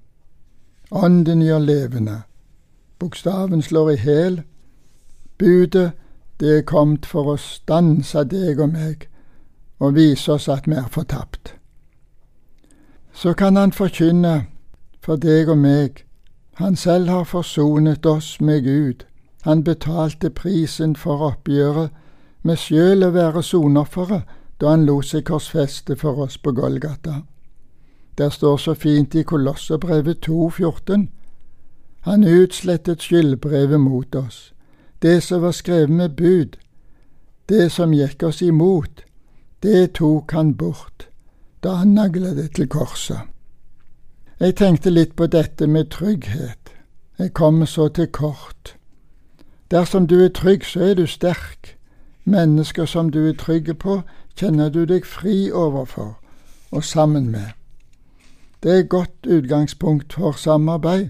Ånden 0.91 1.43
gjør 1.43 1.59
levende. 1.59 2.23
Bokstaven 2.99 3.63
slår 3.63 3.91
i 3.91 3.97
hæl, 3.97 4.43
Budet, 5.39 5.93
det 6.41 6.59
er 6.59 6.63
kommet 6.63 7.07
for 7.07 7.33
å 7.33 7.37
stanse 7.41 8.25
deg 8.25 8.61
og 8.61 8.73
meg 8.73 9.07
og 9.79 9.95
vise 9.97 10.33
oss 10.33 10.49
at 10.49 10.65
vi 10.69 10.77
er 10.77 10.89
fortapt. 10.93 11.55
Så 13.13 13.33
kan 13.33 13.57
han 13.57 13.73
forkynne 13.73 14.47
for 15.05 15.17
deg 15.17 15.49
og 15.49 15.59
meg. 15.59 16.05
Han 16.61 16.77
selv 16.77 17.09
har 17.09 17.25
forsonet 17.25 18.07
oss 18.07 18.41
med 18.41 18.65
Gud. 18.65 19.05
Han 19.45 19.65
betalte 19.65 20.31
prisen 20.31 20.97
for 20.97 21.21
oppgjøret 21.31 21.91
med 22.47 22.61
sjøl 22.63 23.05
å 23.05 23.13
være 23.15 23.43
sonofferet 23.43 24.35
da 24.61 24.73
han 24.73 24.87
lot 24.89 25.11
seg 25.11 25.27
korsfeste 25.29 25.99
for 26.01 26.23
oss 26.25 26.39
på 26.39 26.55
Golgata. 26.57 27.23
Der 28.17 28.31
står 28.31 28.57
så 28.57 28.75
fint 28.75 29.15
i 29.15 29.27
Kolosserbrevet 29.27 30.25
2,14. 30.29 31.09
Han 32.09 32.25
utslettet 32.25 33.03
skyldbrevet 33.03 33.81
mot 33.81 34.15
oss 34.15 34.53
det 35.03 35.21
som 35.21 35.43
var 35.43 35.53
skrevet 35.53 35.91
med 35.91 36.17
bud, 36.17 36.57
det 37.49 37.73
som 37.73 37.93
gikk 37.95 38.23
oss 38.23 38.43
imot, 38.43 39.05
det 39.63 39.95
tok 39.95 40.33
han 40.33 40.55
bort 40.57 41.09
da 41.65 41.77
han 41.81 41.95
nagla 41.95 42.35
det 42.35 42.53
til 42.57 42.69
korset. 42.69 43.21
Jeg 44.41 44.57
tenkte 44.57 44.91
litt 44.91 45.17
på 45.17 45.27
dette 45.27 45.67
med 45.67 45.91
trygghet. 45.91 46.73
Jeg 47.19 47.33
kommer 47.33 47.67
så 47.67 47.89
til 47.89 48.07
kort. 48.07 48.77
Dersom 49.71 50.07
du 50.07 50.21
er 50.25 50.29
trygg, 50.29 50.65
så 50.65 50.81
er 50.91 50.95
du 50.95 51.07
sterk. 51.07 51.76
Mennesker 52.27 52.85
som 52.85 53.11
du 53.11 53.29
er 53.29 53.37
trygge 53.39 53.75
på, 53.75 54.01
kjenner 54.37 54.69
du 54.69 54.85
deg 54.85 55.07
fri 55.07 55.51
overfor 55.53 56.17
og 56.71 56.85
sammen 56.85 57.31
med. 57.31 57.55
Det 58.63 58.79
er 58.79 58.83
godt 58.83 59.27
utgangspunkt 59.27 60.13
for 60.13 60.33
samarbeid. 60.33 61.09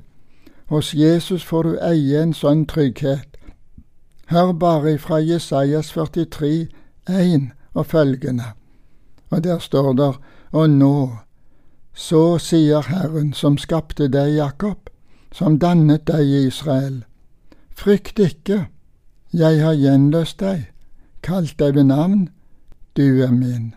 Hos 0.67 0.95
Jesus 0.95 1.45
får 1.45 1.63
du 1.63 1.79
eie 1.81 2.23
en 2.23 2.35
sånn 2.35 2.67
trygghet 2.67 3.37
Hør 4.27 4.53
bare 4.53 4.93
ifra 4.95 5.21
Jesajas 5.23 5.93
43, 5.95 6.67
1 7.09 7.51
og 7.75 7.87
følgende. 7.87 8.45
Og 9.31 9.45
der 9.45 9.59
står 9.59 9.93
det, 9.93 10.15
Og 10.53 10.71
nå, 10.71 11.17
så 11.95 12.39
sier 12.39 12.81
Herren 12.81 13.33
som 13.33 13.59
skapte 13.59 14.09
deg, 14.09 14.35
Jakob, 14.35 14.91
som 15.33 15.59
dannet 15.59 16.07
deg, 16.07 16.27
Israel. 16.47 17.05
Frykt 17.71 18.19
ikke, 18.19 18.67
jeg 19.33 19.63
har 19.63 19.75
gjenløst 19.75 20.41
deg, 20.41 20.67
kalt 21.23 21.59
deg 21.59 21.75
ved 21.75 21.85
navn, 21.85 22.29
du 22.97 23.23
er 23.23 23.33
min. 23.33 23.75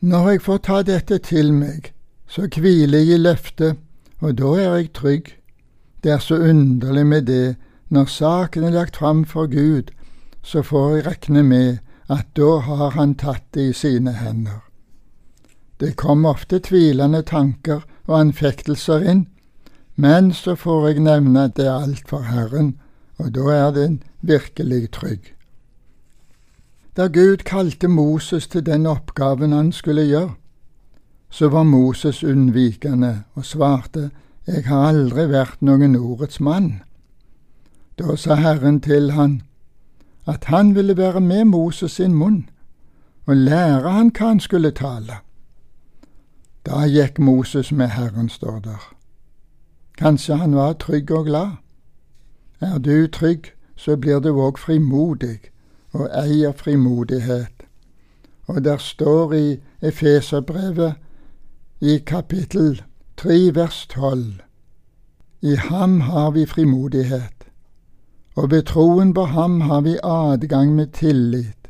Når 0.00 0.30
jeg 0.30 0.42
får 0.42 0.58
ta 0.58 0.82
dette 0.82 1.18
til 1.18 1.52
meg, 1.52 1.92
så 2.28 2.48
hviler 2.48 2.98
jeg 2.98 3.14
i 3.14 3.22
løftet, 3.22 3.76
og 4.20 4.38
da 4.38 4.50
er 4.60 4.76
jeg 4.76 4.92
trygg. 4.92 5.30
Det 6.02 6.12
er 6.12 6.18
så 6.18 6.36
underlig 6.36 7.06
med 7.06 7.22
det 7.22 7.56
når 7.88 8.04
saken 8.04 8.64
er 8.64 8.70
lagt 8.70 8.96
fram 8.96 9.24
for 9.24 9.46
Gud, 9.46 9.90
så 10.42 10.62
får 10.62 10.94
jeg 10.94 11.06
regne 11.06 11.42
med 11.42 11.78
at 12.08 12.26
da 12.36 12.58
har 12.66 12.90
han 12.90 13.14
tatt 13.14 13.44
det 13.54 13.68
i 13.70 13.72
sine 13.72 14.12
hender. 14.12 14.60
Det 15.80 15.96
kommer 15.96 16.30
ofte 16.36 16.58
tvilende 16.58 17.22
tanker 17.22 17.84
og 18.06 18.20
anfektelser 18.20 19.04
inn, 19.10 19.26
men 19.96 20.32
så 20.32 20.54
får 20.54 20.88
jeg 20.88 21.06
nevne 21.06 21.46
at 21.48 21.56
det 21.56 21.66
er 21.66 21.86
alt 21.86 22.08
for 22.08 22.28
Herren, 22.28 22.74
og 23.18 23.34
da 23.34 23.48
er 23.54 23.70
den 23.72 24.02
virkelig 24.20 24.90
trygg. 24.90 25.34
Da 26.96 27.06
Gud 27.06 27.36
kalte 27.36 27.88
Moses 27.88 28.46
til 28.46 28.66
den 28.66 28.86
oppgaven 28.86 29.52
han 29.52 29.72
skulle 29.72 30.02
gjøre, 30.06 30.34
så 31.30 31.48
var 31.48 31.62
Moses 31.62 32.24
unnvikende 32.24 33.22
og 33.34 33.44
svarte, 33.44 34.10
Jeg 34.46 34.64
har 34.64 34.88
aldri 34.88 35.24
vært 35.28 35.62
noen 35.62 35.96
ordets 35.96 36.40
mann. 36.40 36.82
Da 37.98 38.16
sa 38.16 38.34
Herren 38.34 38.80
til 38.80 39.10
han 39.12 39.42
at 40.26 40.44
han 40.44 40.74
ville 40.74 40.96
være 40.96 41.20
med 41.20 41.44
Moses 41.44 41.92
sin 41.92 42.14
munn 42.14 42.48
og 43.26 43.36
lære 43.36 43.90
han 43.90 44.12
hva 44.12 44.28
han 44.28 44.40
skulle 44.40 44.70
tale. 44.70 45.16
Da 46.66 46.84
gikk 46.86 47.18
Moses 47.18 47.72
med 47.72 47.88
Herren, 47.88 48.28
står 48.28 48.58
der. 48.58 48.94
Kanskje 49.98 50.36
han 50.36 50.54
var 50.54 50.72
trygg 50.72 51.10
og 51.10 51.24
glad. 51.24 51.50
Er 52.60 52.78
du 52.78 53.06
trygg, 53.06 53.52
så 53.76 53.96
blir 53.96 54.20
du 54.20 54.36
òg 54.36 54.58
frimodig 54.58 55.53
og 55.94 56.10
eier 56.24 56.52
frimodighet. 56.52 57.64
Og 58.46 58.64
der 58.64 58.76
står 58.76 59.32
i 59.32 59.60
Efeserbrevet 59.82 60.94
i 61.80 61.98
kapittel 61.98 62.82
3 63.16 63.54
vers 63.54 63.86
12 63.86 64.24
I 65.42 65.54
ham 65.54 66.00
har 66.00 66.30
vi 66.30 66.46
frimodighet 66.46 67.34
og 68.34 68.50
ved 68.50 68.62
troen 68.62 69.14
på 69.14 69.24
ham 69.24 69.60
har 69.60 69.80
vi 69.80 69.96
adgang 70.02 70.74
med 70.74 70.86
tillit. 70.86 71.68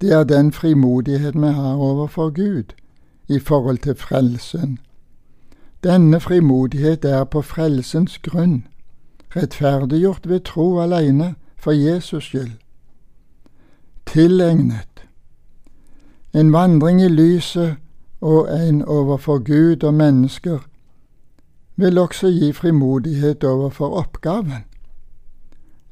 Det 0.00 0.12
er 0.12 0.24
den 0.24 0.52
frimodighet 0.52 1.34
vi 1.34 1.46
har 1.46 1.74
overfor 1.74 2.30
Gud 2.30 2.74
i 3.28 3.38
forhold 3.38 3.78
til 3.78 3.94
frelsen. 3.94 4.78
Denne 5.84 6.20
frimodighet 6.20 7.04
er 7.04 7.24
på 7.24 7.42
frelsens 7.42 8.18
grunn, 8.18 8.66
rettferdiggjort 9.36 10.28
ved 10.28 10.40
tro 10.40 10.80
alene 10.80 11.34
for 11.56 11.70
Jesus 11.70 12.24
skyld. 12.24 12.52
Tilegnet. 14.08 15.04
En 16.34 16.52
vandring 16.52 17.02
i 17.02 17.08
lyset 17.08 17.76
og 18.20 18.68
en 18.68 18.84
overfor 18.84 19.38
Gud 19.38 19.84
og 19.84 19.94
mennesker 19.94 20.58
vil 21.76 21.98
også 21.98 22.26
gi 22.28 22.52
frimodighet 22.52 23.44
overfor 23.44 23.98
oppgaven. 23.98 24.64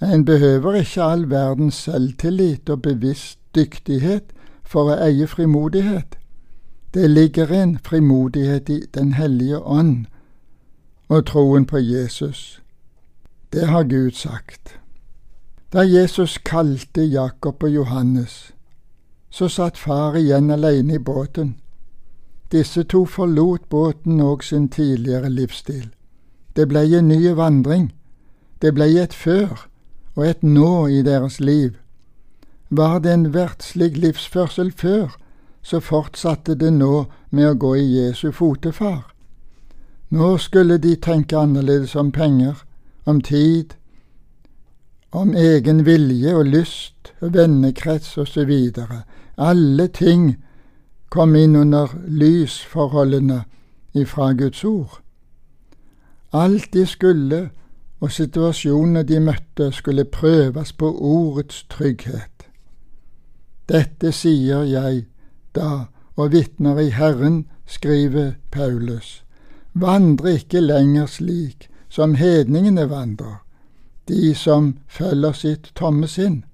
En 0.02 0.24
behøver 0.24 0.74
ikke 0.74 1.02
all 1.02 1.30
verdens 1.30 1.74
selvtillit 1.74 2.68
og 2.68 2.82
bevisst 2.82 3.38
dyktighet 3.54 4.32
for 4.64 4.94
å 4.94 4.96
eie 5.04 5.26
frimodighet. 5.26 6.16
Det 6.94 7.10
ligger 7.10 7.52
en 7.52 7.78
frimodighet 7.84 8.68
i 8.68 8.80
Den 8.94 9.12
hellige 9.12 9.60
ånd 9.60 10.06
og 11.08 11.26
troen 11.26 11.66
på 11.66 11.78
Jesus. 11.78 12.62
Det 13.52 13.68
har 13.68 13.84
Gud 13.84 14.10
sagt. 14.10 14.78
Da 15.76 15.82
Jesus 15.84 16.38
kalte 16.38 17.02
Jakob 17.02 17.62
og 17.62 17.70
Johannes, 17.70 18.54
så 19.30 19.48
satt 19.48 19.76
far 19.76 20.14
igjen 20.16 20.48
alene 20.50 20.94
i 20.94 20.98
båten. 20.98 21.50
Disse 22.52 22.86
to 22.88 23.02
forlot 23.04 23.68
båten 23.68 24.22
og 24.24 24.44
sin 24.44 24.70
tidligere 24.72 25.28
livsstil. 25.28 25.90
Det 26.56 26.64
blei 26.68 26.96
en 26.96 27.08
ny 27.08 27.28
vandring. 27.36 27.92
Det 28.62 28.72
blei 28.72 28.96
et 28.96 29.12
før 29.12 29.68
og 30.14 30.24
et 30.24 30.42
nå 30.42 30.86
i 30.86 31.02
deres 31.02 31.40
liv. 31.40 31.76
Var 32.70 32.98
det 32.98 33.12
en 33.12 33.34
verdslig 33.34 33.98
livsførsel 34.00 34.72
før, 34.72 35.12
så 35.62 35.80
fortsatte 35.80 36.54
det 36.54 36.72
nå 36.72 37.04
med 37.30 37.50
å 37.50 37.54
gå 37.54 37.76
i 37.76 37.88
Jesu 38.00 38.30
fotefar. 38.32 39.12
Nå 40.08 40.38
skulle 40.38 40.78
de 40.78 40.96
tenke 40.96 41.36
annerledes 41.36 41.96
om 41.96 42.12
penger, 42.12 42.64
om 43.04 43.20
tid, 43.20 43.76
om 45.16 45.32
egen 45.34 45.84
vilje 45.86 46.34
og 46.36 46.44
lyst, 46.52 47.12
vennekrets 47.20 48.18
osv. 48.20 48.52
Alle 49.36 49.88
ting 49.88 50.34
kom 51.08 51.36
inn 51.36 51.56
under 51.56 51.92
lysforholdene 52.06 53.44
ifra 53.96 54.32
Guds 54.36 54.64
ord. 54.64 55.00
Alt 56.32 56.72
de 56.74 56.84
skulle, 56.86 57.50
og 58.00 58.12
situasjonene 58.12 59.06
de 59.08 59.20
møtte, 59.20 59.70
skulle 59.72 60.04
prøves 60.04 60.72
på 60.72 60.90
ordets 60.92 61.64
trygghet. 61.72 62.44
Dette 63.68 64.12
sier 64.12 64.66
jeg 64.68 65.06
da 65.56 65.86
og 66.16 66.32
vitner 66.32 66.78
i 66.80 66.90
Herren, 66.92 67.46
skriver 67.66 68.34
Paulus. 68.52 69.24
Vandre 69.72 70.36
ikke 70.36 70.60
lenger 70.60 71.06
slik 71.06 71.68
som 71.88 72.14
hedningene 72.14 72.86
vandrer, 72.90 73.45
de 74.08 74.34
som 74.34 74.76
følger 74.88 75.32
sitt 75.32 75.72
tomme 75.74 76.08
sinn. 76.08 76.44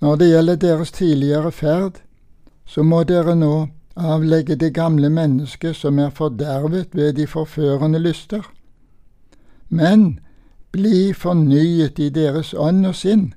Når 0.00 0.16
det 0.16 0.30
gjelder 0.30 0.56
deres 0.56 0.92
tidligere 0.92 1.52
ferd, 1.52 2.00
så 2.66 2.82
må 2.82 3.02
dere 3.04 3.34
nå 3.36 3.68
avlegge 3.96 4.56
det 4.56 4.72
gamle 4.74 5.10
mennesket 5.10 5.76
som 5.76 5.98
er 5.98 6.10
fordervet 6.10 6.94
ved 6.94 7.12
de 7.12 7.26
forførende 7.26 7.98
lyster. 7.98 8.46
Men 9.68 10.20
bli 10.72 11.12
fornyet 11.12 11.98
i 11.98 12.08
deres 12.08 12.54
ånd 12.54 12.86
og 12.86 12.94
sinn, 12.94 13.32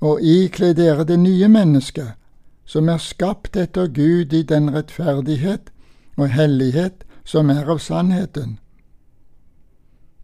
og 0.00 0.22
ikle 0.22 0.72
dere 0.74 1.04
det 1.04 1.18
nye 1.18 1.48
mennesket, 1.48 2.14
som 2.64 2.88
er 2.88 2.98
skapt 3.02 3.56
etter 3.56 3.86
Gud 3.86 4.32
i 4.32 4.42
den 4.42 4.70
rettferdighet 4.74 5.72
og 6.16 6.28
hellighet 6.28 7.04
som 7.24 7.50
er 7.50 7.68
av 7.70 7.78
sannheten. 7.78 8.58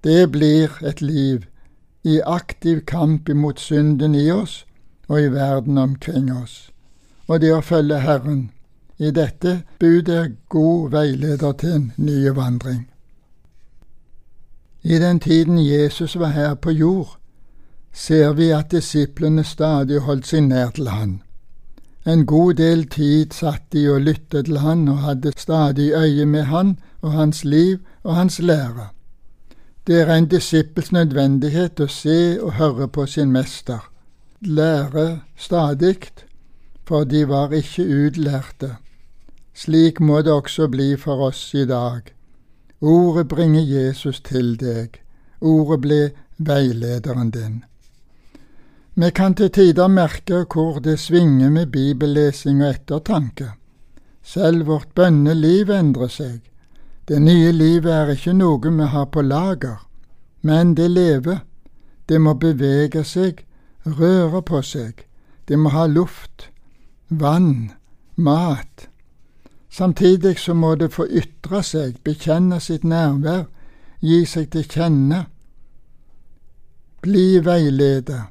Det 0.04 0.30
blir 0.32 0.70
et 0.86 1.00
liv 1.00 1.44
i 2.04 2.20
aktiv 2.26 2.80
kamp 2.86 3.28
imot 3.28 3.60
synden 3.60 4.14
i 4.14 4.30
oss 4.30 4.64
og 5.08 5.22
i 5.22 5.32
verden 5.32 5.78
omkring 5.78 6.32
oss, 6.32 6.70
og 7.26 7.40
det 7.40 7.52
å 7.54 7.60
følge 7.60 8.00
Herren. 8.00 8.50
I 8.98 9.10
dette 9.14 9.62
budet 9.78 10.14
er 10.16 10.30
god 10.48 10.90
veileder 10.90 11.52
til 11.52 11.74
en 11.74 11.92
ny 11.96 12.28
vandring. 12.34 12.88
I 14.82 14.98
den 14.98 15.20
tiden 15.20 15.58
Jesus 15.58 16.18
var 16.18 16.34
her 16.34 16.54
på 16.54 16.70
jord, 16.70 17.18
ser 17.92 18.32
vi 18.32 18.50
at 18.50 18.70
disiplene 18.70 19.44
stadig 19.44 20.00
holdt 20.00 20.26
seg 20.26 20.48
nær 20.48 20.70
til 20.74 20.88
Han. 20.88 21.22
En 22.06 22.26
god 22.26 22.54
del 22.54 22.86
tid 22.88 23.34
satt 23.34 23.72
de 23.72 23.88
og 23.90 24.00
lyttet 24.00 24.44
til 24.44 24.58
Han 24.58 24.88
og 24.88 24.98
hadde 24.98 25.32
stadig 25.36 25.92
øye 25.94 26.26
med 26.26 26.42
Han 26.42 26.78
og 27.02 27.12
hans 27.12 27.44
liv 27.44 27.78
og 28.02 28.16
hans 28.16 28.38
lære. 28.38 28.88
Det 29.88 30.00
er 30.00 30.10
en 30.12 30.26
disippels 30.28 30.90
nødvendighet 30.92 31.80
å 31.80 31.86
se 31.88 32.36
og 32.44 32.58
høre 32.58 32.90
på 32.92 33.06
sin 33.08 33.30
mester, 33.32 33.86
lære 34.44 35.22
stadig, 35.32 36.10
for 36.84 37.08
de 37.08 37.22
var 37.28 37.54
ikke 37.56 37.86
utlærte. 37.88 38.68
Slik 39.56 40.02
må 40.04 40.20
det 40.20 40.34
også 40.34 40.66
bli 40.68 40.90
for 41.00 41.30
oss 41.30 41.40
i 41.56 41.64
dag. 41.64 42.12
Ordet 42.84 43.24
bringer 43.32 43.64
Jesus 43.64 44.20
til 44.20 44.58
deg, 44.60 45.00
ordet 45.40 45.80
ble 45.80 46.00
veilederen 46.36 47.32
din. 47.32 47.56
Vi 48.94 49.10
kan 49.16 49.38
til 49.40 49.48
tider 49.56 49.88
merke 49.88 50.44
hvor 50.52 50.82
det 50.84 50.98
svinger 51.00 51.48
med 51.48 51.72
bibellesing 51.72 52.60
og 52.60 52.74
ettertanke. 52.74 53.54
Selv 54.22 54.68
vårt 54.68 54.92
bønneliv 54.94 55.72
endrer 55.72 56.12
seg. 56.12 56.42
Det 57.08 57.22
nye 57.24 57.52
livet 57.52 57.88
er 57.88 58.10
ikke 58.12 58.34
noe 58.36 58.68
vi 58.68 58.86
har 58.92 59.06
på 59.08 59.22
lager, 59.24 59.78
men 60.44 60.74
det 60.76 60.90
lever. 60.90 61.38
Det 62.08 62.20
må 62.20 62.34
bevege 62.34 63.00
seg, 63.04 63.44
røre 63.84 64.42
på 64.42 64.60
seg. 64.62 65.06
Det 65.48 65.56
må 65.56 65.72
ha 65.72 65.86
luft, 65.86 66.50
vann, 67.08 67.72
mat. 68.16 68.88
Samtidig 69.70 70.38
så 70.38 70.54
må 70.54 70.74
det 70.74 70.90
få 70.92 71.06
ytre 71.08 71.62
seg, 71.62 71.96
bekjenne 72.04 72.60
sitt 72.60 72.84
nærvær, 72.84 73.46
gi 74.00 74.24
seg 74.28 74.50
til 74.52 74.68
kjenne. 74.68 75.22
Bli 77.00 77.40
veileder. 77.40 78.28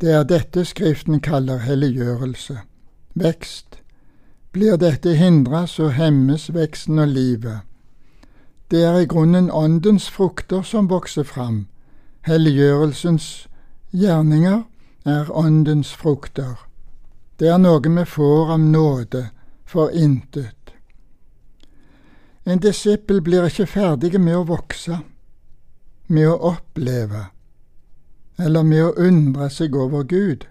Det 0.00 0.10
er 0.10 0.26
dette 0.26 0.66
Skriften 0.66 1.20
kaller 1.20 1.62
helliggjørelse. 1.62 2.58
Vekst. 3.14 3.78
Blir 4.52 4.76
dette 4.76 5.14
hindra, 5.14 5.66
så 5.66 5.88
hemmes 5.94 6.50
veksten 6.54 6.98
og 6.98 7.14
livet. 7.14 7.62
Det 8.70 8.84
er 8.84 8.98
i 8.98 9.06
grunnen 9.06 9.50
åndens 9.50 10.10
frukter 10.10 10.62
som 10.62 10.90
vokser 10.90 11.22
fram. 11.22 11.66
Helliggjørelsens 12.26 13.48
gjerninger 13.92 14.62
er 15.04 15.30
åndens 15.30 15.92
frukter. 15.94 16.56
Det 17.38 17.48
er 17.48 17.60
noe 17.62 17.78
vi 17.84 18.04
får 18.04 18.52
av 18.52 18.60
nåde 18.60 19.28
for 19.64 19.90
intet. 19.94 20.72
En 22.46 22.58
disippel 22.58 23.20
blir 23.22 23.46
ikke 23.46 23.66
ferdig 23.66 24.18
med 24.20 24.36
å 24.38 24.44
vokse, 24.46 24.98
med 26.06 26.28
å 26.30 26.36
oppleve, 26.50 27.24
eller 28.38 28.62
med 28.62 28.84
å 28.84 28.92
undre 29.08 29.50
seg 29.50 29.74
over 29.76 30.02
Gud, 30.02 30.46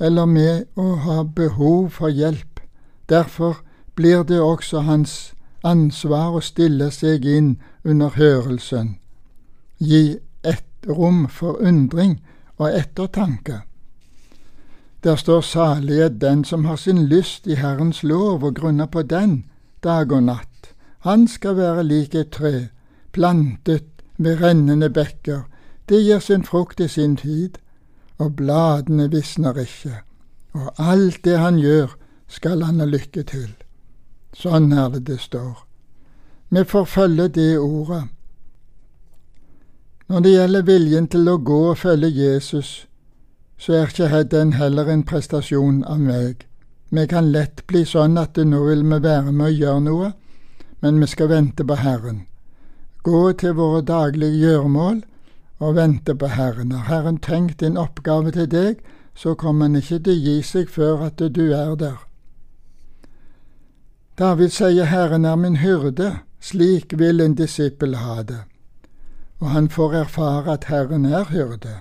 eller 0.00 0.26
med 0.26 0.64
å 0.76 0.94
ha 1.04 1.22
behov 1.24 1.90
for 1.96 2.08
hjelp. 2.12 2.60
Derfor 3.08 3.60
blir 3.94 4.24
det 4.24 4.40
også 4.40 4.84
hans 4.84 5.34
ansvar 5.62 6.36
å 6.38 6.40
stille 6.40 6.90
seg 6.90 7.24
inn 7.24 7.56
under 7.84 8.14
hørelsen, 8.16 8.96
gi 9.78 10.18
ett 10.42 10.86
rom 10.86 11.26
for 11.28 11.58
undring 11.62 12.18
og 12.58 12.70
ettertanke. 12.70 13.62
Der 15.04 15.16
står 15.16 15.40
salige 15.40 16.08
den 16.08 16.44
som 16.44 16.64
har 16.64 16.76
sin 16.76 17.06
lyst 17.06 17.46
i 17.46 17.54
Herrens 17.54 18.02
lov 18.02 18.44
og 18.44 18.54
grunner 18.54 18.86
på 18.86 19.02
den 19.02 19.44
dag 19.84 20.12
og 20.12 20.22
natt. 20.22 20.74
Han 20.98 21.28
skal 21.28 21.56
være 21.56 21.82
lik 21.82 22.14
et 22.14 22.30
tre, 22.30 22.68
plantet 23.12 23.86
ved 24.18 24.42
rennende 24.42 24.90
bekker. 24.90 25.46
Det 25.88 26.02
gir 26.02 26.18
sin 26.18 26.44
frukt 26.44 26.80
i 26.80 26.88
sin 26.88 27.16
tid, 27.16 27.58
og 28.18 28.36
bladene 28.36 29.10
visner 29.10 29.54
ikke. 29.58 30.02
Og 30.52 30.74
alt 30.78 31.24
det 31.24 31.38
han 31.38 31.58
gjør, 31.58 31.94
skal 32.28 32.62
han 32.62 32.80
ha 32.80 32.86
lykke 32.86 33.22
til. 33.22 33.54
Sånn 34.38 34.70
er 34.72 34.92
det 34.94 35.00
det 35.08 35.18
står. 35.18 35.64
Vi 36.54 36.62
får 36.64 36.84
følge 36.86 37.28
det 37.28 37.58
ordet. 37.58 38.04
Når 40.08 40.20
det 40.24 40.30
gjelder 40.32 40.68
viljen 40.68 41.08
til 41.10 41.28
å 41.28 41.40
gå 41.42 41.58
og 41.72 41.80
følge 41.80 42.08
Jesus, 42.14 42.86
så 43.58 43.74
er 43.74 43.90
ikke 43.90 44.22
den 44.30 44.54
heller 44.54 44.88
en 44.88 45.02
prestasjon 45.02 45.82
av 45.84 45.98
meg. 46.00 46.46
Vi 46.90 47.06
kan 47.10 47.32
lett 47.34 47.66
bli 47.66 47.82
sånn 47.84 48.16
at 48.16 48.38
nå 48.38 48.62
vil 48.64 48.86
vi 48.86 49.02
være 49.04 49.32
med 49.32 49.50
og 49.50 49.60
gjøre 49.64 49.84
noe, 49.90 50.12
men 50.80 51.00
vi 51.02 51.10
skal 51.10 51.28
vente 51.34 51.66
på 51.66 51.76
Herren. 51.82 52.22
Gå 53.02 53.32
til 53.32 53.58
våre 53.58 53.82
daglige 53.82 54.38
gjøremål 54.46 55.02
og 55.58 55.76
vente 55.76 56.14
på 56.14 56.30
Herren. 56.30 56.72
Har 56.72 56.86
Herren 56.88 57.18
tenkt 57.18 57.62
en 57.62 57.76
oppgave 57.76 58.32
til 58.32 58.46
deg, 58.48 58.78
så 59.14 59.34
kommer 59.34 59.66
Han 59.66 59.76
ikke 59.76 59.98
til 59.98 60.14
å 60.14 60.24
gi 60.24 60.42
seg 60.42 60.70
før 60.70 61.08
at 61.10 61.18
du 61.18 61.50
er 61.52 61.74
der. 61.74 62.07
David 64.18 64.48
sier 64.48 64.84
Herren 64.84 65.24
er 65.24 65.36
min 65.36 65.56
hyrde, 65.56 66.18
slik 66.40 66.98
vil 66.98 67.20
en 67.20 67.34
disippel 67.34 67.94
ha 67.96 68.22
det, 68.22 68.40
og 69.38 69.50
han 69.50 69.68
får 69.70 69.92
erfare 69.94 70.52
at 70.52 70.64
Herren 70.64 71.04
er 71.04 71.24
hyrde. 71.24 71.74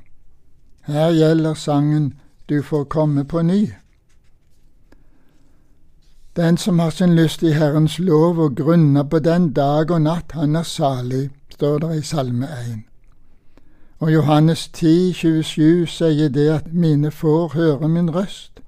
Her 0.86 1.12
gjelder 1.12 1.54
sangen 1.54 2.14
Du 2.50 2.62
får 2.62 2.84
komme 2.84 3.26
på 3.26 3.42
ny. 3.42 3.74
Den 6.36 6.58
som 6.58 6.80
har 6.80 6.90
sin 6.90 7.16
lyst 7.16 7.44
i 7.44 7.52
Herrens 7.52 8.00
lov 8.00 8.40
og 8.40 8.56
grunner 8.56 9.04
på 9.04 9.20
den 9.20 9.54
dag 9.54 9.92
og 9.92 10.02
natt, 10.02 10.32
han 10.32 10.56
er 10.56 10.64
salig, 10.64 11.30
står 11.50 11.78
det 11.78 11.98
i 11.98 12.02
Salme 12.02 12.46
1. 12.46 12.84
Og 14.00 14.14
Johannes 14.14 14.68
10, 14.68 15.14
27 15.14 15.88
sier 15.88 16.30
det 16.30 16.50
at 16.50 16.74
mine 16.74 17.12
får 17.12 17.48
høre 17.54 17.90
min 17.90 18.16
røst. 18.16 18.62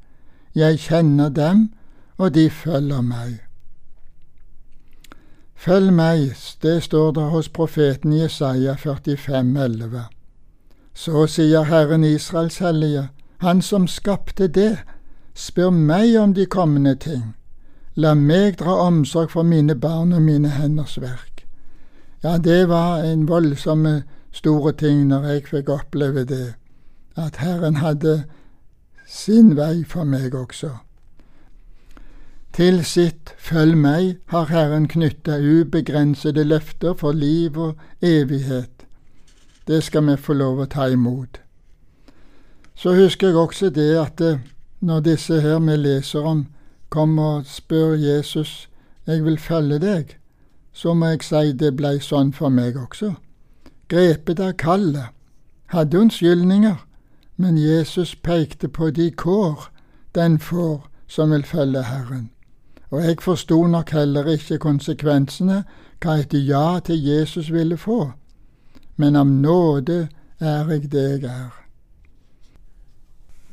Jeg 0.55 0.79
kjenner 0.79 1.29
dem, 1.29 1.69
og 2.17 2.33
de 2.33 2.49
følger 2.49 3.01
meg. 3.01 3.48
Følg 5.59 5.93
meg, 5.93 6.35
det 6.63 6.83
står 6.83 7.11
det 7.11 7.23
hos 7.33 7.49
profeten 7.49 8.13
Jesaja 8.13 8.77
45, 8.79 9.57
11. 9.57 10.03
Så 10.93 11.25
sier 11.27 11.63
Herren 11.67 12.03
Israels 12.03 12.57
hellige, 12.57 13.09
Han 13.37 13.61
som 13.61 13.87
skapte 13.87 14.47
det, 14.47 14.77
spør 15.35 15.69
meg 15.69 16.15
om 16.19 16.33
de 16.33 16.45
kommende 16.45 16.95
ting. 16.95 17.35
La 17.95 18.13
meg 18.13 18.59
dra 18.59 18.77
omsorg 18.87 19.31
for 19.31 19.43
mine 19.43 19.75
barn 19.75 20.13
og 20.13 20.21
mine 20.21 20.49
henders 20.49 21.01
verk. 21.01 21.45
Ja, 22.23 22.37
det 22.37 22.69
var 22.69 23.03
en 23.03 23.27
voldsom 23.27 23.87
store 24.31 24.71
ting 24.71 25.07
når 25.07 25.27
jeg 25.27 25.47
fikk 25.47 25.69
oppleve 25.69 26.23
det, 26.23 26.53
at 27.15 27.35
Herren 27.35 27.75
hadde 27.83 28.23
sin 29.07 29.57
vei 29.57 29.83
for 29.83 30.03
meg 30.03 30.35
også. 30.35 30.69
Til 32.59 32.81
sitt 32.83 33.31
følg 33.39 33.77
meg 33.79 34.17
har 34.33 34.49
Herren 34.51 34.87
knytta 34.91 35.37
ubegrensede 35.39 36.43
løfter 36.43 36.93
for 36.93 37.15
liv 37.15 37.57
og 37.57 37.77
evighet. 38.01 38.83
Det 39.67 39.83
skal 39.83 40.03
vi 40.09 40.17
få 40.19 40.35
lov 40.35 40.59
å 40.59 40.67
ta 40.67 40.89
imot. 40.91 41.39
Så 42.75 42.97
husker 42.97 43.31
jeg 43.31 43.37
også 43.37 43.69
det 43.69 43.93
at 43.99 44.21
eh, 44.21 44.43
når 44.81 44.99
disse 45.07 45.39
her 45.39 45.59
vi 45.63 45.77
leser 45.79 46.27
om, 46.27 46.45
kommer 46.89 47.39
og 47.39 47.47
spør 47.47 47.95
Jesus 47.95 48.67
jeg 49.07 49.23
vil 49.23 49.39
følge 49.39 49.79
deg, 49.79 50.13
så 50.73 50.93
må 50.93 51.13
jeg 51.13 51.23
si 51.23 51.53
det 51.53 51.75
blei 51.77 51.99
sånn 52.03 52.33
for 52.33 52.51
meg 52.51 52.75
også 52.77 53.15
grepet 53.89 54.39
av 54.39 54.53
kallet, 54.53 55.09
hadde 55.73 55.99
unnskyldninger, 55.99 56.77
men 57.35 57.57
Jesus 57.57 58.15
pekte 58.15 58.69
på 58.69 58.89
de 58.93 59.09
kår 59.11 59.69
den 60.15 60.37
får 60.39 60.85
som 61.07 61.33
vil 61.33 61.45
følge 61.45 61.83
Herren. 61.83 62.29
Og 62.89 63.03
jeg 63.03 63.21
forsto 63.21 63.67
nok 63.67 63.91
heller 63.91 64.25
ikke 64.33 64.57
konsekvensene 64.57 65.63
hva 66.01 66.15
et 66.19 66.33
ja 66.33 66.79
til 66.85 67.03
Jesus 67.05 67.51
ville 67.53 67.77
få, 67.77 68.11
men 68.97 69.15
av 69.15 69.27
nåde 69.27 70.07
er 70.39 70.71
jeg 70.71 70.91
det 70.91 71.07
jeg 71.09 71.23
er. 71.29 71.51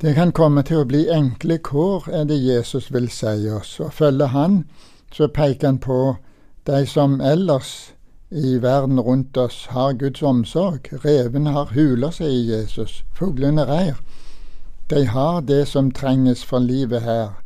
Det 0.01 0.13
kan 0.15 0.31
komme 0.31 0.61
til 0.63 0.83
å 0.83 0.87
bli 0.87 1.07
enkle 1.09 1.57
kår, 1.57 2.09
er 2.13 2.25
det 2.29 2.37
Jesus 2.37 2.91
vil 2.93 3.09
si 3.09 3.49
oss, 3.49 3.79
og 3.79 3.93
følger 3.93 4.33
Han, 4.33 4.63
så 5.11 5.27
peker 5.27 5.67
han 5.67 5.79
på 5.79 6.15
de 6.67 6.85
som 6.85 7.21
ellers 7.21 7.93
i 8.29 8.57
verden 8.61 8.99
rundt 8.99 9.37
oss 9.37 9.65
har 9.69 9.93
Guds 9.93 10.21
omsorg. 10.21 10.89
Revene 11.05 11.49
har 11.55 11.71
huler, 11.71 12.11
sier 12.11 12.57
Jesus. 12.57 13.03
Fuglene 13.15 13.63
reir. 13.65 13.95
De 14.89 15.05
har 15.05 15.41
det 15.41 15.67
som 15.67 15.91
trenges 15.91 16.43
for 16.45 16.59
livet 16.59 17.01
her. 17.01 17.39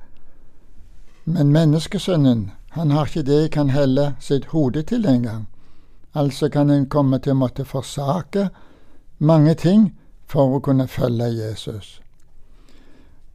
Men 1.26 1.52
menneskesønnen, 1.52 2.52
han 2.70 2.92
har 2.92 3.06
ikke 3.06 3.24
det 3.24 3.52
kan 3.52 3.70
helle 3.70 4.16
sitt 4.20 4.46
hode 4.46 4.82
til 4.84 5.06
engang. 5.06 5.48
Altså 6.14 6.50
kan 6.50 6.70
en 6.70 6.90
komme 6.90 7.20
til 7.20 7.36
å 7.36 7.42
måtte 7.44 7.66
forsake 7.66 8.50
mange 9.20 9.54
ting 9.56 9.92
for 10.28 10.56
å 10.56 10.62
kunne 10.64 10.88
følge 10.88 11.28
Jesus. 11.36 12.00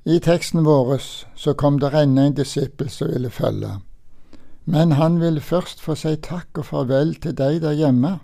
I 0.05 0.19
teksten 0.19 0.65
vår 0.65 1.01
så 1.35 1.55
kom 1.55 1.81
det 1.81 1.93
ennå 1.95 2.29
en 2.29 2.37
disippel 2.37 2.91
som 2.91 3.09
ville 3.11 3.31
følge. 3.31 3.79
Men 4.65 4.93
han 4.93 5.21
vil 5.21 5.41
først 5.41 5.81
få 5.81 5.95
si 5.95 6.17
takk 6.17 6.59
og 6.59 6.67
farvel 6.71 7.15
til 7.23 7.35
deg 7.39 7.61
der 7.63 7.75
hjemme. 7.75 8.19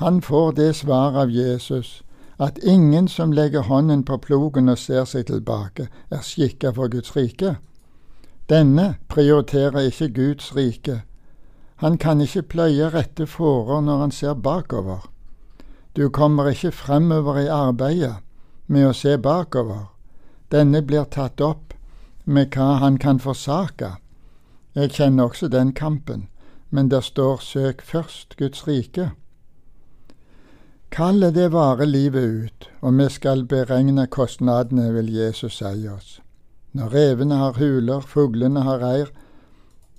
Han 0.00 0.22
får 0.22 0.52
det 0.52 0.74
svar 0.76 1.16
av 1.16 1.30
Jesus 1.30 2.02
at 2.38 2.58
ingen 2.58 3.08
som 3.08 3.32
legger 3.32 3.64
hånden 3.64 4.04
på 4.04 4.16
plogen 4.16 4.68
og 4.68 4.78
ser 4.78 5.04
seg 5.08 5.26
tilbake, 5.26 5.88
er 6.10 6.20
skikka 6.20 6.74
for 6.76 6.92
Guds 6.92 7.16
rike. 7.16 7.56
Denne 8.48 8.96
prioriterer 9.08 9.88
ikke 9.90 10.08
Guds 10.14 10.56
rike. 10.56 11.02
Han 11.76 11.98
kan 11.98 12.20
ikke 12.20 12.42
pløye 12.42 12.90
rette 12.94 13.26
fårer 13.26 13.80
når 13.82 13.98
han 13.98 14.10
ser 14.10 14.34
bakover. 14.34 15.10
Du 15.96 16.08
kommer 16.08 16.48
ikke 16.48 16.72
fremover 16.72 17.40
i 17.42 17.48
arbeidet 17.50 18.16
med 18.66 18.86
å 18.86 18.94
se 18.94 19.16
bakover. 19.18 19.88
Denne 20.52 20.82
blir 20.82 21.04
tatt 21.10 21.40
opp 21.40 21.74
med 22.24 22.54
hva 22.54 22.76
han 22.82 22.98
kan 23.02 23.18
forsake. 23.18 23.96
Jeg 24.74 24.92
kjenner 24.92 25.30
også 25.30 25.48
den 25.48 25.72
kampen, 25.72 26.28
men 26.70 26.90
der 26.90 27.00
står 27.00 27.42
søk 27.42 27.82
først 27.82 28.36
Guds 28.36 28.66
rike. 28.68 29.10
Kallet 30.90 31.34
det 31.34 31.50
varer 31.52 31.86
livet 31.86 32.46
ut, 32.46 32.68
og 32.80 32.94
vi 32.98 33.08
skal 33.10 33.44
beregne 33.44 34.06
kostnadene, 34.06 34.92
vil 34.94 35.10
Jesus 35.12 35.58
si 35.58 35.88
oss. 35.88 36.20
Når 36.76 36.92
revene 36.92 37.38
har 37.40 37.56
huler, 37.56 38.00
fuglene 38.04 38.60
har 38.66 38.82
reir, 38.82 39.12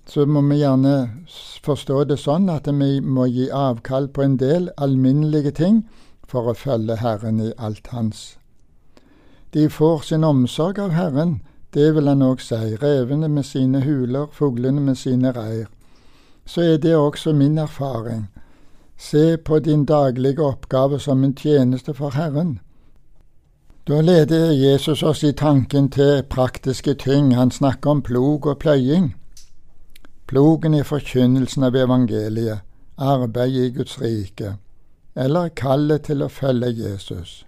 så 0.06 0.26
må 0.26 0.44
vi 0.46 0.60
gjerne 0.62 0.96
forstå 1.66 2.04
det 2.12 2.20
sånn 2.22 2.52
at 2.54 2.70
vi 2.70 3.00
må 3.02 3.26
gi 3.34 3.48
avkall 3.52 4.08
på 4.14 4.24
en 4.24 4.38
del 4.38 4.70
alminnelige 4.78 5.56
ting 5.58 5.82
for 6.28 6.52
å 6.52 6.56
følge 6.56 7.00
Herren 7.02 7.42
i 7.42 7.50
alt 7.58 7.90
hans. 7.96 8.38
De 9.56 9.66
får 9.74 10.06
sin 10.12 10.28
omsorg 10.28 10.80
av 10.84 10.94
Herren 10.94 11.40
det 11.74 11.90
vil 11.96 12.08
han 12.08 12.24
òg 12.24 12.40
si, 12.42 12.76
revene 12.82 13.28
med 13.28 13.46
sine 13.46 13.82
huler, 13.84 14.30
fuglene 14.32 14.82
med 14.82 14.98
sine 14.98 15.34
reir. 15.36 15.68
Så 16.46 16.62
er 16.64 16.78
det 16.78 16.96
også 16.96 17.34
min 17.34 17.58
erfaring. 17.58 18.28
Se 18.98 19.38
på 19.38 19.60
din 19.60 19.86
daglige 19.86 20.42
oppgave 20.42 21.00
som 21.00 21.24
en 21.24 21.36
tjeneste 21.36 21.94
for 21.94 22.16
Herren. 22.16 22.60
Da 23.88 24.02
leder 24.02 24.52
Jesus 24.52 25.04
oss 25.04 25.24
i 25.24 25.32
tanken 25.34 25.90
til 25.90 26.24
praktiske 26.30 26.94
ting. 26.94 27.36
Han 27.36 27.52
snakker 27.52 27.90
om 27.90 28.02
plog 28.02 28.46
og 28.46 28.60
pløying. 28.60 29.14
Plogen 30.28 30.74
i 30.74 30.84
forkynnelsen 30.84 31.64
av 31.64 31.76
evangeliet, 31.76 32.66
arbeid 32.98 33.56
i 33.56 33.70
Guds 33.72 33.96
rike, 34.02 34.58
eller 35.16 35.54
kallet 35.56 36.04
til 36.04 36.26
å 36.26 36.28
følge 36.28 36.74
Jesus. 36.76 37.46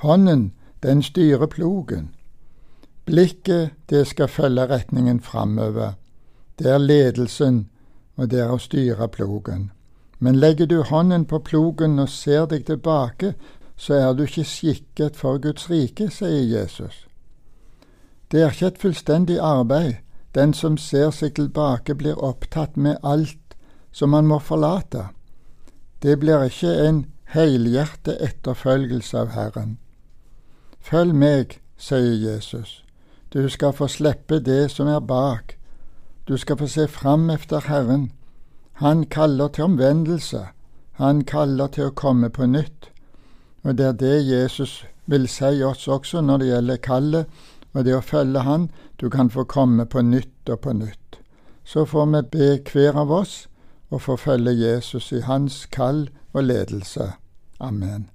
Hånden, 0.00 0.52
den 0.82 1.02
styrer 1.02 1.46
plogen. 1.46 2.08
Blikket, 3.04 3.76
det 3.90 4.06
skal 4.08 4.32
følge 4.32 4.64
retningen 4.64 5.20
framover. 5.20 5.98
Det 6.58 6.72
er 6.72 6.80
ledelsen, 6.80 7.66
og 8.16 8.30
det 8.32 8.40
er 8.40 8.56
å 8.56 8.58
styre 8.58 9.12
plogen. 9.12 9.70
Men 10.20 10.40
legger 10.40 10.66
du 10.66 10.82
hånden 10.82 11.24
på 11.24 11.38
plogen 11.44 11.98
og 11.98 12.08
ser 12.08 12.46
deg 12.48 12.64
tilbake, 12.64 13.34
så 13.80 13.94
er 13.94 14.12
du 14.12 14.26
ikke 14.26 14.44
skikket 14.44 15.16
for 15.16 15.38
Guds 15.40 15.70
rike, 15.70 16.10
sier 16.12 16.42
Jesus. 16.44 17.06
Det 18.30 18.42
er 18.42 18.50
ikke 18.52 18.66
et 18.66 18.82
fullstendig 18.82 19.38
arbeid. 19.40 19.94
Den 20.34 20.52
som 20.54 20.76
ser 20.76 21.08
seg 21.10 21.34
tilbake, 21.34 21.94
blir 21.94 22.20
opptatt 22.20 22.76
med 22.76 23.00
alt 23.02 23.56
som 23.92 24.12
han 24.12 24.28
må 24.28 24.38
forlate. 24.38 25.06
Det 26.02 26.18
blir 26.20 26.44
ikke 26.44 26.74
en 26.88 27.00
helhjertet 27.32 28.20
etterfølgelse 28.20 29.18
av 29.18 29.32
Herren. 29.32 29.78
Følg 30.80 31.16
meg, 31.16 31.56
sier 31.80 32.20
Jesus. 32.20 32.82
Du 33.32 33.48
skal 33.48 33.72
få 33.72 33.88
slippe 33.88 34.42
det 34.44 34.70
som 34.70 34.92
er 34.92 35.00
bak. 35.00 35.56
Du 36.28 36.36
skal 36.36 36.60
få 36.60 36.68
se 36.68 36.86
fram 36.88 37.30
efter 37.30 37.64
Herren. 37.66 38.10
Han 38.84 39.04
kaller 39.04 39.48
til 39.48 39.64
omvendelse. 39.64 40.46
Han 41.00 41.24
kaller 41.24 41.66
til 41.66 41.88
å 41.88 41.96
komme 41.96 42.28
på 42.30 42.46
nytt. 42.46 42.89
Og 43.62 43.78
det 43.78 43.86
er 43.86 43.92
det 43.92 44.16
Jesus 44.28 44.84
vil 45.06 45.28
si 45.28 45.62
oss 45.62 45.88
også 45.88 46.20
når 46.20 46.38
det 46.38 46.50
gjelder 46.52 46.84
kallet 46.84 47.40
og 47.72 47.84
det 47.84 47.96
å 47.96 48.04
følge 48.04 48.44
Han. 48.46 48.68
Du 48.96 49.08
kan 49.10 49.30
få 49.30 49.44
komme 49.44 49.86
på 49.86 50.02
nytt 50.02 50.48
og 50.50 50.60
på 50.60 50.72
nytt. 50.76 51.20
Så 51.64 51.84
får 51.86 52.06
vi 52.06 52.22
be 52.32 52.48
hver 52.72 52.98
av 52.98 53.12
oss 53.12 53.46
å 53.90 53.98
få 53.98 54.16
følge 54.16 54.52
Jesus 54.52 55.12
i 55.12 55.20
hans 55.26 55.66
kall 55.66 56.08
og 56.32 56.42
ledelse. 56.46 57.12
Amen. 57.60 58.08